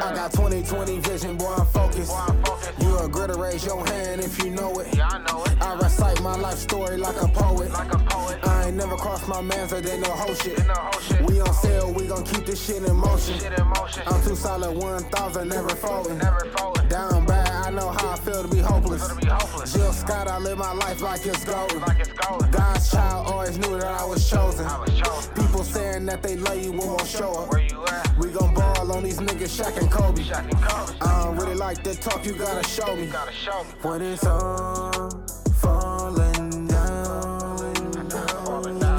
[0.06, 2.12] I got 2020 vision, boy, I'm focused.
[2.12, 2.80] Boy, I'm focused.
[2.80, 4.95] You a gritter, raise your hand if you know it.
[4.95, 5.60] Yeah, I know it.
[5.60, 7.72] I recite my life story like a poet.
[7.72, 8.38] Like a poet.
[8.47, 10.60] I ain't never crossed my mans, so they no whole shit.
[10.60, 11.22] Know whole shit.
[11.22, 13.39] We on sale, we gon' keep this shit in motion.
[13.39, 14.03] Shit in motion.
[14.06, 16.20] I'm too solid, 1,000, never folding.
[16.20, 16.88] Never folding.
[16.88, 17.24] Down
[17.66, 19.07] I know how I feel to be hopeless.
[19.07, 19.74] To be hopeless.
[19.74, 21.82] Jill Scott, I live my life like it's golden.
[21.82, 22.51] Like it's golden.
[22.51, 24.68] God's child always knew that I was chosen.
[24.68, 25.34] I was chosen.
[25.34, 27.51] People saying that they love you, we won't show up.
[27.51, 28.18] Where you at?
[28.20, 30.22] We gon' ball on these niggas, Shaq and Kobe.
[30.22, 30.95] Shot and cover.
[31.01, 33.07] I don't really like that talk, you gotta show me.
[33.07, 33.70] Gotta show me.
[33.82, 35.09] When it's all
[35.55, 37.76] Falling down.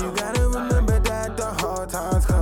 [0.03, 2.36] you gotta remember that the hard times come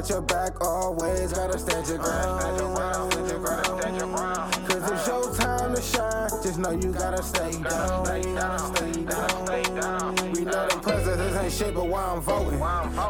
[0.00, 2.74] at your back, always gotta stand your Stand your ground.
[2.74, 3.12] ground.
[3.12, 3.66] Stand your ground.
[3.66, 4.52] Stand your ground.
[4.66, 8.06] Cause it's your time to shine, just know you gotta stay down.
[8.06, 8.76] Stay down.
[8.76, 10.19] Stay Gotta stay down.
[10.40, 12.60] We know the presidents ain't shit, but why I'm voting.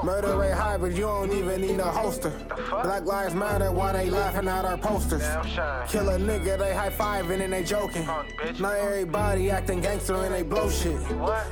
[0.04, 2.32] Murder rate high, but you don't even need a holster.
[2.68, 5.22] Black lives matter, why they laughing at our posters?
[5.88, 8.04] Kill a nigga, they high fiving and they joking.
[8.58, 11.00] Not everybody acting gangster and they blow shit.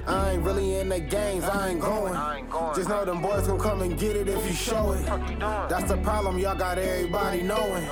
[0.09, 2.12] I ain't really in the games, I ain't going.
[2.12, 2.74] I ain't going.
[2.74, 5.07] Just know them boys gon' come and get it if you show it.
[5.31, 5.39] You?
[5.39, 7.87] That's the problem, y'all got everybody knowing.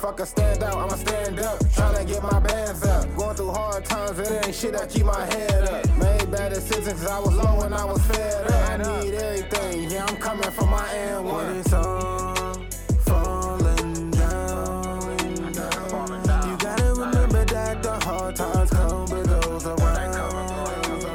[0.00, 1.60] Fuck a stand out, I'ma stand up.
[1.60, 3.14] Tryna get my bands up.
[3.16, 5.86] Going through hard times, it ain't shit, I keep my head up.
[5.98, 8.70] Made bad decisions I was low and I was fed up.
[8.70, 11.46] I need everything, yeah, I'm coming for my end one.
[11.46, 12.54] When it's all
[13.00, 16.48] falling down, down.
[16.48, 20.34] you gotta remember that the hard times come but goes When they come.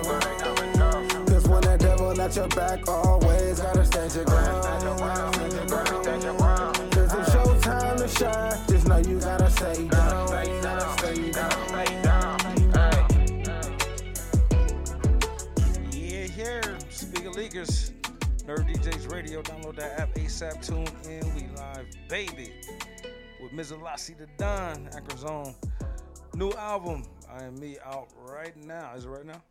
[0.07, 1.33] When they come and go.
[1.33, 4.66] Cause when the devil at your back, always gotta Stand your ground.
[19.38, 19.53] Radio.
[19.55, 20.65] Download that app ASAP.
[20.65, 21.35] Tune in.
[21.35, 22.53] We live, baby.
[23.41, 23.71] With Ms.
[23.71, 25.55] Alasi the Don, Akron Zone.
[26.33, 27.03] New album.
[27.29, 28.93] I am me out right now.
[28.95, 29.41] Is it right now?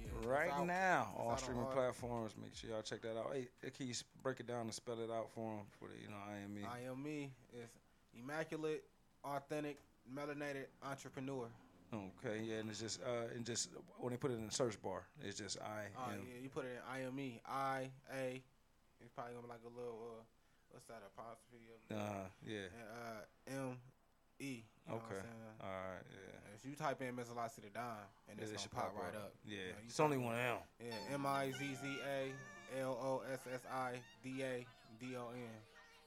[0.00, 2.34] Yeah, Right now, It's all on streaming platforms.
[2.40, 3.32] Make sure y'all check that out.
[3.32, 5.66] Hey, can you break it down and spell it out for them?
[5.78, 6.62] For the, you know, I am me.
[6.64, 7.30] I am me.
[7.52, 7.76] It's
[8.20, 8.84] immaculate,
[9.24, 9.78] authentic,
[10.12, 11.46] melanated entrepreneur.
[11.94, 14.80] Okay, yeah, and it's just, uh, and just when they put it in the search
[14.82, 17.40] bar, it's just I Uh, yeah, you put it in I am me.
[17.46, 18.42] I A.
[19.00, 20.22] It's probably gonna be like a little uh,
[20.70, 21.70] what's that apostrophe?
[21.70, 22.68] Of, Uh, yeah.
[22.74, 23.78] and, uh, M
[24.40, 24.62] E.
[24.86, 25.22] You know Okay.
[25.60, 26.06] All right.
[26.10, 26.54] Yeah.
[26.56, 29.34] If you type in the Dime, and it's Yeah, gonna should pop right up.
[29.44, 29.56] Yeah.
[29.56, 30.62] You know, it's only one L.
[30.80, 32.32] Yeah, M I Z Z A
[32.80, 34.66] L O S S I D A
[35.00, 35.60] D O N.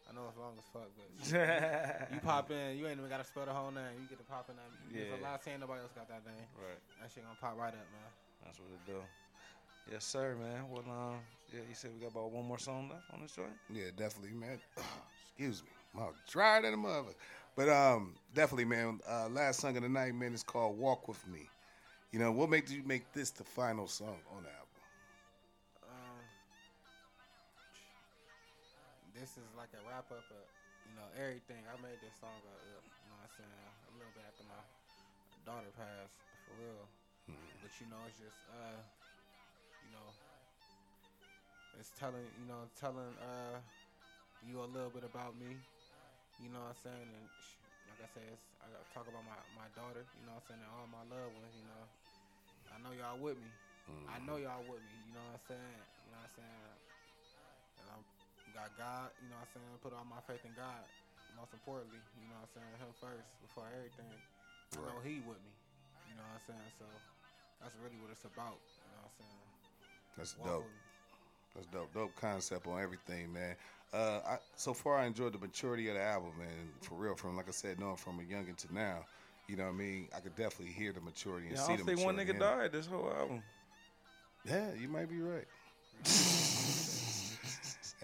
[0.09, 1.07] I know it's long as fuck, but
[2.11, 3.95] you pop in, you ain't even gotta spell the whole name.
[4.01, 4.67] You get to pop in that.
[4.91, 5.07] yeah.
[5.07, 6.43] There's a lot saying nobody else got that name.
[6.59, 6.79] Right.
[7.01, 8.11] That shit gonna pop right up, man.
[8.43, 8.99] That's what it do.
[9.91, 10.69] Yes, sir, man.
[10.69, 11.19] Well, um,
[11.53, 13.49] yeah, you said we got about one more song left on this joint.
[13.69, 14.59] Yeah, definitely, man.
[15.37, 15.69] Excuse me.
[15.99, 17.13] Mouth dry than a mother.
[17.55, 18.99] But um, definitely, man.
[19.09, 21.49] Uh, last song of the night, man, is called "Walk with Me."
[22.11, 24.81] You know, what made you make this the final song on the album?
[25.83, 26.23] Um,
[29.13, 30.45] this is like a wrap up of
[30.87, 31.63] you know everything.
[31.67, 34.43] I made this song, uh, uh, you know what I'm saying, a little bit after
[34.47, 34.61] my
[35.45, 36.87] daughter passed, for real.
[37.61, 38.79] But you know, it's just uh,
[39.85, 40.07] you know,
[41.79, 43.59] it's telling you know telling uh
[44.47, 45.53] you a little bit about me.
[46.41, 47.25] You know what I'm saying, and
[47.93, 50.01] like I said, it's, I gotta talk about my my daughter.
[50.17, 51.53] You know what I'm saying, and all my loved ones.
[51.53, 51.83] You know,
[52.73, 53.51] I know y'all with me.
[54.07, 54.97] I know y'all with me.
[55.05, 55.77] You know what I'm saying.
[56.07, 56.63] You know what I'm saying.
[57.81, 58.03] And I'm
[58.55, 59.09] got God.
[59.21, 59.83] You know what I'm saying.
[59.85, 60.85] Put all my faith in God.
[61.37, 62.73] Most importantly, you know what I'm saying.
[62.81, 64.15] Him first before everything.
[64.73, 65.53] I know He with me.
[66.09, 66.69] You know what I'm saying.
[66.79, 66.87] So
[67.61, 68.57] that's really what it's about.
[68.57, 69.45] You know what I'm saying.
[70.17, 70.90] That's Walk dope.
[71.55, 71.67] With me.
[71.67, 71.93] That's dope.
[71.93, 73.55] Dope concept on everything, man.
[73.93, 76.47] Uh, I, so far, I enjoyed the maturity of the album, man.
[76.81, 79.05] For real, from like I said, knowing from a youngin to now,
[79.47, 80.07] you know what I mean.
[80.15, 82.29] I could definitely hear the maturity and Yeah, I see don't the think one nigga
[82.29, 83.43] in died this whole album.
[84.45, 85.45] Yeah, you might be right.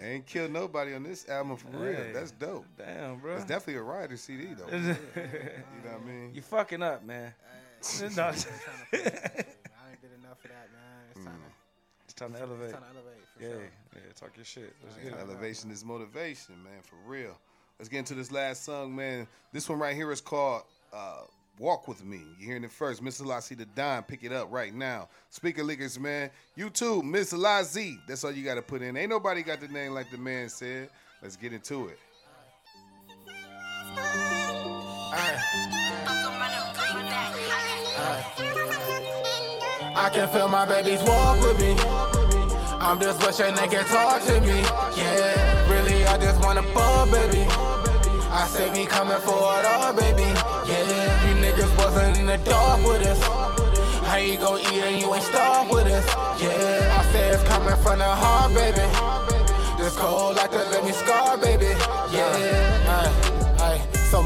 [0.00, 1.98] Ain't killed nobody on this album for real.
[2.12, 2.66] That's dope.
[2.76, 3.34] Damn, bro.
[3.34, 4.68] It's definitely a rider CD though.
[4.76, 6.30] you know what I mean?
[6.34, 7.34] you fucking up, man.
[7.80, 8.06] Hey, No.
[8.06, 8.46] I'm trying to fix
[9.06, 9.44] it, man.
[9.74, 11.02] I ain't did enough of that, man.
[11.10, 11.67] It's time to, It's
[12.18, 12.70] time to elevate.
[12.70, 13.62] it's time to elevate for Yeah, sure.
[13.94, 14.74] yeah, talk your shit.
[14.84, 15.22] Let's Yeah, get it.
[15.22, 17.36] elevation is motivation, man, for real.
[17.78, 19.26] Let's get into this last song, man.
[19.52, 20.62] This one right here is called
[20.92, 21.22] uh,
[21.58, 22.22] Walk With Me.
[22.38, 23.02] You're hearing it first.
[23.02, 25.08] Miss Lassie the Dime, pick it up right now.
[25.30, 26.30] Speaker leakers, man.
[26.56, 27.98] You too, Miss Lassie.
[28.08, 28.96] That's all you got to put in.
[28.96, 30.90] Ain't nobody got the name like the man said.
[31.22, 31.98] Let's get into it.
[39.96, 42.07] I can feel my babies walk with me.
[42.80, 44.60] I'm just wishing they can talk to me.
[44.96, 47.44] Yeah, really, I just wanna ball, baby.
[48.30, 50.22] I say we coming for it all, baby.
[50.22, 53.20] Yeah, you niggas wasn't in the dark with us.
[54.06, 56.06] How you gon' eat and you ain't starved with us?
[56.40, 58.86] Yeah, I say it's coming from the heart, baby.
[59.76, 61.66] This cold like to let me scar, baby.
[62.12, 62.67] Yeah,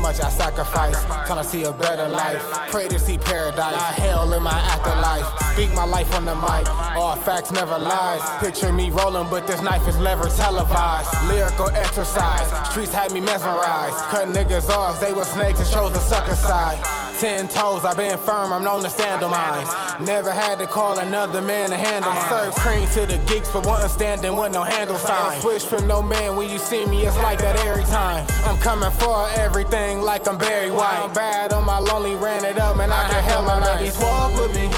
[0.02, 2.42] much I sacrifice, trying to see a better life.
[2.70, 5.24] Pray to see paradise, hell in my afterlife.
[5.52, 8.20] Speak my life on the mic, all facts never lies.
[8.40, 11.08] Picture me rolling, but this knife is never televised.
[11.28, 13.96] Lyrical exercise, streets had me mesmerized.
[14.10, 17.01] Cut niggas off, they were snakes and chose the sucker side.
[17.22, 20.04] Ten toes, I've been firm, I'm known to stand on mine.
[20.04, 22.12] Never had to call another man to handle.
[22.28, 25.40] Serve cream to the geeks, but wasn't standing with no handle sign.
[25.40, 28.26] Switch from no man when you see me, it's like that every time.
[28.42, 30.98] I'm coming for everything like I'm Barry White.
[30.98, 34.34] I'm bad on my lonely, ran it up, and I can help my ladies walk
[34.36, 34.68] with me.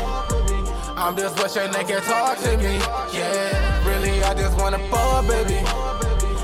[1.00, 2.76] I'm just wishing they can talk to me.
[3.16, 5.64] Yeah, really, I just wanna ball, baby.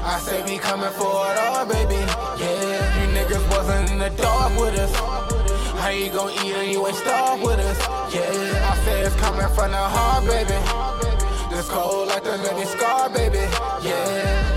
[0.03, 2.01] I say we coming for it all, baby.
[2.41, 5.40] Yeah, you niggas wasn't in the dark with us.
[5.81, 7.79] How you gon' eat and you ain't starved with us?
[8.15, 10.59] Yeah, I say it's coming from the heart, baby.
[11.55, 13.39] This cold like the baby scar, baby.
[13.83, 14.51] Yeah.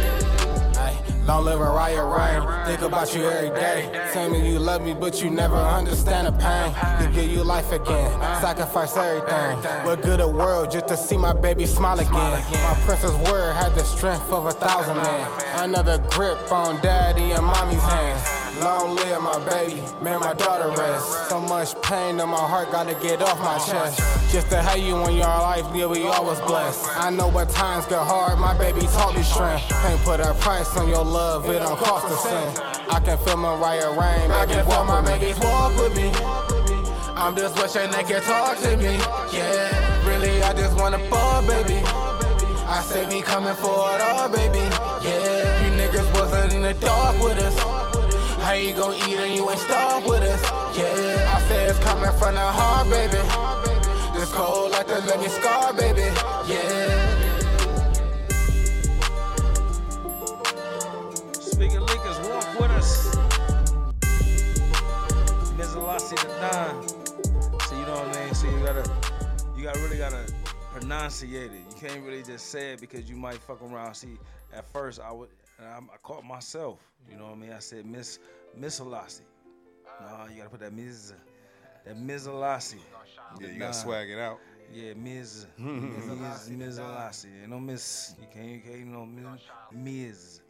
[1.26, 2.66] Long live a riot rain.
[2.66, 3.90] Think about you every day.
[4.12, 6.74] Tell me you love me, but you never understand the pain.
[7.00, 8.12] To give you life again,
[8.42, 9.86] sacrifice everything.
[9.86, 12.12] What good a world just to see my baby smile again.
[12.12, 15.32] My princess word had the strength of a thousand men.
[15.56, 18.43] Another grip on daddy and mommy's hands.
[18.60, 21.30] Long live my baby, man, my daughter rest.
[21.30, 24.00] So much pain in my heart, gotta get off my chest.
[24.32, 26.86] Just to have you in your life, yeah, we always blessed.
[26.96, 29.68] I know when times get hard, my baby taught me strength.
[29.70, 32.60] Can't put a price on your love, it don't cost a cent.
[32.94, 36.12] I can feel my riot rain, I can feel my babies walk with me.
[37.16, 38.98] I'm just wishing they could talk to me.
[39.34, 41.82] Yeah, really, I just wanna ball, baby.
[42.66, 44.60] I say we coming for it all, baby.
[45.02, 47.93] Yeah, you niggas wasn't in the dark with us.
[48.54, 50.78] How you gon' eat and you ain't starved with us?
[50.78, 53.18] Yeah, I said it's coming from the heart, baby.
[54.22, 56.02] It's cold like the let scar, baby.
[56.48, 57.34] Yeah.
[61.34, 63.16] Speaker leakers, walk with us.
[65.58, 65.76] Ms.
[65.76, 66.88] Lassie the Don.
[67.62, 68.36] So you know what I mean?
[68.36, 68.86] So you gotta,
[69.58, 70.32] you gotta really gotta
[70.72, 71.64] pronunciate it.
[71.72, 73.96] You can't really just say it because you might fuck around.
[73.96, 74.20] See,
[74.56, 75.30] at first I would,
[75.60, 76.88] I, I caught myself.
[77.10, 77.52] You know what I mean?
[77.52, 78.20] I said Miss
[78.58, 79.24] Miss Lassie.
[80.02, 81.14] No, you gotta put that Ms.
[81.86, 82.28] That Ms.
[82.30, 84.40] Yeah, you got to swag it out.
[84.72, 85.48] Yeah, Ms.
[85.58, 86.50] Ms.
[86.50, 86.80] Ms.
[86.80, 87.30] Lassie.
[87.42, 88.16] Ain't no Miss.
[88.20, 89.40] You can't, you can't no Ms.
[89.72, 90.42] Ms.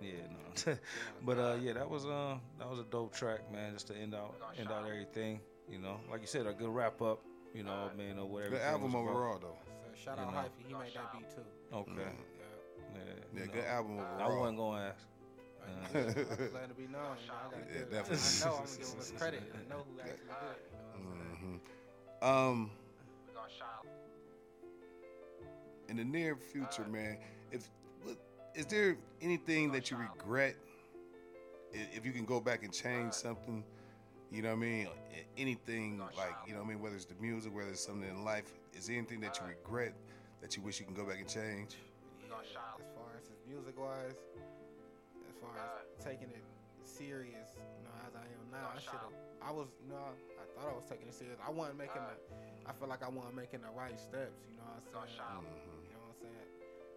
[0.00, 0.76] Yeah, no.
[1.24, 3.72] but uh, yeah, that was uh, that was a dope track, man.
[3.72, 5.40] Just to end out, end out everything.
[5.68, 7.20] You know, like you said, a good wrap up.
[7.54, 8.56] You know, man, or whatever.
[8.56, 9.56] Good album overall, though.
[9.66, 11.76] So shout out Hyphy, he made that beat too.
[11.76, 11.92] Okay.
[11.96, 12.04] Yeah.
[12.04, 13.00] Yeah,
[13.34, 13.70] Yeah, you good know.
[13.70, 15.06] album I wasn't gonna ask.
[15.68, 16.16] I'm just
[16.54, 17.16] letting be known.
[17.22, 18.26] You know, I gotta Yeah, give, definitely.
[18.26, 19.42] I know I'm gonna give him his credit.
[19.54, 20.60] I know who actually did.
[20.96, 21.60] You know what I'm saying?
[22.22, 22.70] Um,
[25.88, 27.18] in the near future, man,
[27.52, 27.68] if
[28.54, 30.56] is there anything that you regret?
[31.72, 33.62] If you can go back and change something,
[34.30, 34.88] you know what I mean?
[35.36, 36.80] Anything like, you know what I mean?
[36.80, 39.94] Whether it's the music, whether it's something in life, is there anything that you regret
[40.40, 41.76] that you wish you can go back and change?
[42.28, 44.47] Yeah, as far as music wise, as
[45.48, 46.44] far as taking it
[46.84, 49.14] serious, you know, as I am now, I should have.
[49.40, 51.38] I was, you know, I thought I was taking it serious.
[51.40, 52.16] I wasn't making the.
[52.68, 54.44] I feel like I wasn't making the right steps.
[54.44, 55.16] You know what I'm saying?
[55.16, 56.48] You know what I'm saying?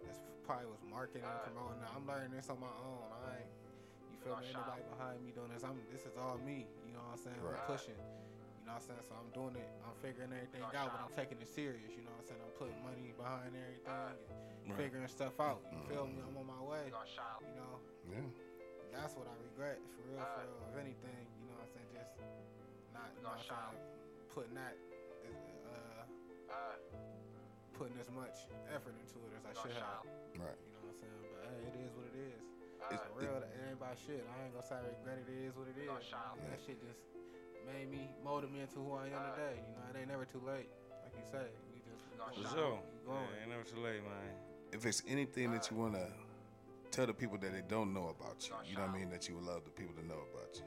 [0.04, 1.80] This probably was marketing, promoting.
[1.96, 3.08] I'm learning this on my own.
[3.08, 3.52] I ain't.
[4.12, 4.52] You feel me?
[4.52, 5.64] Ain't nobody behind me doing this.
[5.64, 5.78] I'm.
[5.88, 6.68] This is all me.
[6.84, 7.40] You know what I'm saying?
[7.40, 7.56] Right.
[7.56, 7.96] I'm pushing.
[8.62, 9.02] You know what I'm saying?
[9.10, 9.66] So I'm doing it.
[9.82, 11.90] I'm figuring everything out, but I'm taking it serious.
[11.98, 12.42] You know what I'm saying?
[12.46, 13.90] I'm putting money behind everything.
[14.70, 15.66] And figuring stuff out.
[15.74, 16.22] You feel me?
[16.22, 16.86] I'm on my way.
[16.86, 16.94] You
[17.58, 18.22] know, Yeah.
[18.94, 20.62] that's what I regret for real, for real.
[20.70, 21.90] If anything, you know what I'm saying?
[21.90, 22.14] Just
[22.94, 23.74] not, you know what I'm?
[24.30, 24.78] Putting that,
[25.66, 26.06] uh,
[27.74, 30.06] putting as much effort into it as I should have.
[30.38, 30.54] Right.
[30.62, 31.18] You know what I'm saying?
[31.34, 32.40] But hey, it is what it is.
[32.94, 34.22] It's- For real, it ain't about shit.
[34.22, 35.26] I ain't gonna say I regret it.
[35.26, 35.86] It is what it is.
[35.90, 35.98] You know?
[36.50, 37.02] That shit just
[37.66, 39.56] made me, molded me into who I am today.
[39.60, 40.68] You know, it ain't never too late.
[41.02, 42.78] Like you say, we just For going, sure.
[43.06, 44.34] we Yeah, ain't never too late, man.
[44.72, 46.06] If it's anything that you want to
[46.90, 49.28] tell the people that they don't know about you, you know what I mean, that
[49.28, 50.64] you would love the people to know about you.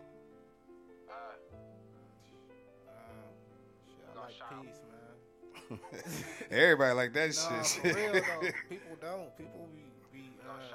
[2.87, 3.31] Um,
[3.87, 5.79] shit, I like peace, man.
[6.51, 7.81] Everybody like that Nah, shit.
[7.95, 8.47] for real though.
[8.69, 9.37] People don't.
[9.37, 9.84] People be be.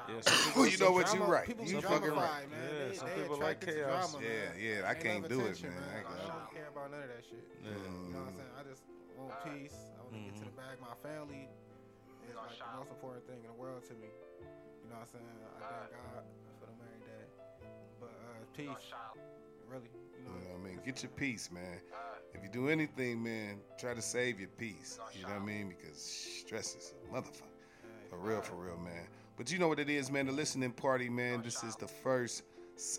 [0.09, 1.47] Yeah, some people, you know what you drama- right.
[1.47, 2.51] People You be fucking right.
[2.51, 2.61] man.
[2.61, 4.11] Yeah, they, some they people like chaos.
[4.13, 4.53] Drama, Yeah, man.
[4.59, 5.83] yeah, I They can't do it, attention, man.
[5.83, 7.45] I I don't care about none of that shit.
[7.63, 7.71] Yeah.
[7.71, 8.55] You know what I'm saying?
[8.59, 8.83] I just
[9.17, 9.79] want peace.
[9.95, 10.77] I want to get to the bag.
[10.81, 11.49] My family
[12.29, 14.11] is like the most important thing in the world to me.
[14.11, 15.31] You know what I'm saying?
[15.31, 16.25] I thank God
[16.59, 17.25] for them every day.
[18.01, 18.91] But uh, peace,
[19.71, 19.91] really.
[20.19, 20.81] You know, You know what I mean?
[20.85, 21.79] Get your peace, man.
[22.35, 24.99] If you do anything, man, try to save your peace.
[25.15, 25.69] You know what I mean?
[25.69, 27.47] Because stress is a motherfucker.
[28.09, 29.07] For real, for real, man.
[29.41, 30.27] But you know what it is, man.
[30.27, 31.41] The listening party, man.
[31.41, 32.43] This is the first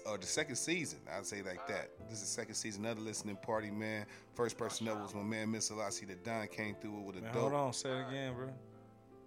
[0.08, 0.98] or the second season.
[1.16, 1.92] I'd say like that.
[2.10, 4.08] This is the second season of the listening party, man.
[4.34, 6.08] First person up was my man, Mizzalossi.
[6.08, 7.42] The Don came through with a Man, dope.
[7.44, 7.74] hold on.
[7.74, 8.48] Say it again, bro.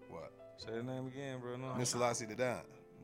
[0.08, 0.32] What?
[0.56, 1.54] Say the name again, bro.
[1.56, 1.66] No.
[1.78, 2.46] Mizzalossi the Don.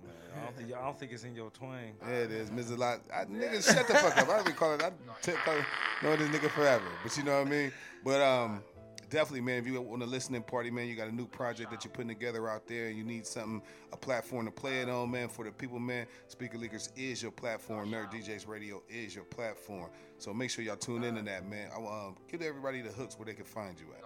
[0.03, 1.93] Man, I don't think I don't think it's in your twang.
[2.03, 2.51] Yeah, it is.
[2.51, 2.79] Mrs.
[2.79, 3.03] Lot.
[3.15, 4.29] I, nigga, shut the fuck up.
[4.29, 4.83] I been calling.
[4.83, 4.91] I
[5.23, 5.55] t- call,
[6.03, 6.89] know this nigga forever.
[7.05, 7.73] But you know what I mean.
[8.05, 8.65] But um,
[9.11, 9.59] definitely, man.
[9.59, 12.09] If you want a listening party, man, you got a new project that you're putting
[12.09, 15.29] together out there, and you need something, a platform to play it on, man.
[15.29, 16.07] For the people, man.
[16.29, 17.91] Speaker Leakers is your platform.
[17.91, 19.91] Nerd DJs Radio is your platform.
[20.19, 21.71] So make sure y'all tune into that, man.
[21.75, 24.03] I um, give everybody the hooks where they can find you at.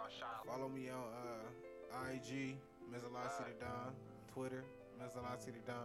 [0.46, 2.56] Follow me on uh, IG,
[2.92, 3.92] Mizzalossi the Don,
[4.32, 4.64] Twitter,
[5.00, 5.76] Mizzalossi the Don,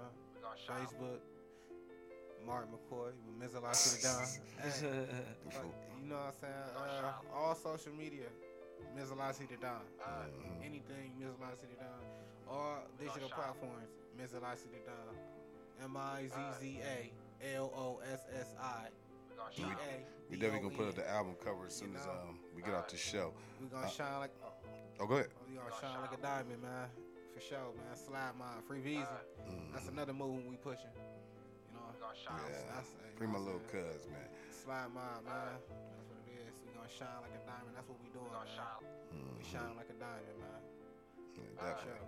[0.68, 1.20] Facebook,
[2.46, 4.28] Mark McCoy with Mizzalossi the Don.
[5.50, 5.66] Hey, fuck,
[6.02, 7.04] you know what I'm saying?
[7.04, 8.26] Uh, all social media,
[8.98, 9.82] Mizzalossi the Don.
[10.64, 12.04] Anything Mizzalossi the Don.
[12.50, 15.16] All digital platforms, Mizzalossi the Don.
[15.84, 18.90] M I Z Z A L O S S I.
[20.30, 22.90] We definitely gonna put up the album cover as soon as um we get off
[22.90, 23.34] the show.
[23.62, 24.32] We gonna uh, shine like.
[25.00, 25.30] Oh, go ahead.
[25.48, 26.88] We gonna shine like a diamond, man.
[27.34, 27.96] For sure, man.
[27.96, 28.62] Slide mine.
[28.68, 29.08] Free visa.
[29.72, 29.96] That's mm-hmm.
[29.96, 30.92] another move we pushing.
[31.72, 31.88] You know.
[31.96, 33.94] Yeah, That's, hey, free my you know little what I'm saying?
[33.96, 34.28] cuz, man.
[34.52, 35.56] Slide mine, man.
[36.90, 37.76] Gonna shine like a diamond.
[37.76, 38.46] That's what we doing, man.
[39.12, 39.52] We mm-hmm.
[39.52, 40.62] shine like a diamond, man.
[41.36, 41.84] Yeah, definitely.
[41.84, 42.08] sure.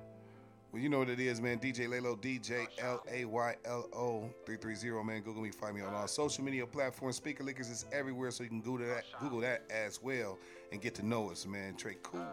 [0.72, 1.60] Well, you know what it is, man.
[1.60, 5.22] DJ Laylo, DJ L A Y L O 330, man.
[5.22, 7.18] Google me, find me on all social media platforms.
[7.18, 10.40] Speaker Leakers is everywhere, so you can Google that, Google that as well
[10.72, 11.76] and get to know us, man.
[11.76, 12.26] Trey Cool.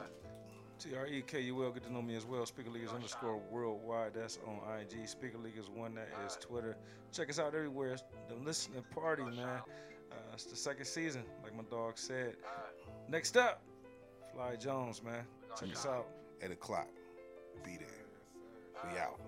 [0.78, 1.72] T R E K U L.
[1.72, 2.46] Get to know me as well.
[2.46, 4.14] Speaker Leakers underscore worldwide.
[4.14, 5.08] That's on IG.
[5.08, 5.96] Speaker Leakers one.
[5.96, 6.76] That is Twitter.
[7.12, 7.96] Check us out everywhere.
[8.28, 9.60] The listening party, man.
[10.10, 12.36] Uh, it's the second season, like my dog said.
[13.08, 13.62] Next up,
[14.32, 15.24] Fly Jones, man.
[15.58, 16.06] Check us out.
[16.42, 16.88] 8 o'clock.
[17.64, 17.88] Be there.
[18.84, 19.18] We out.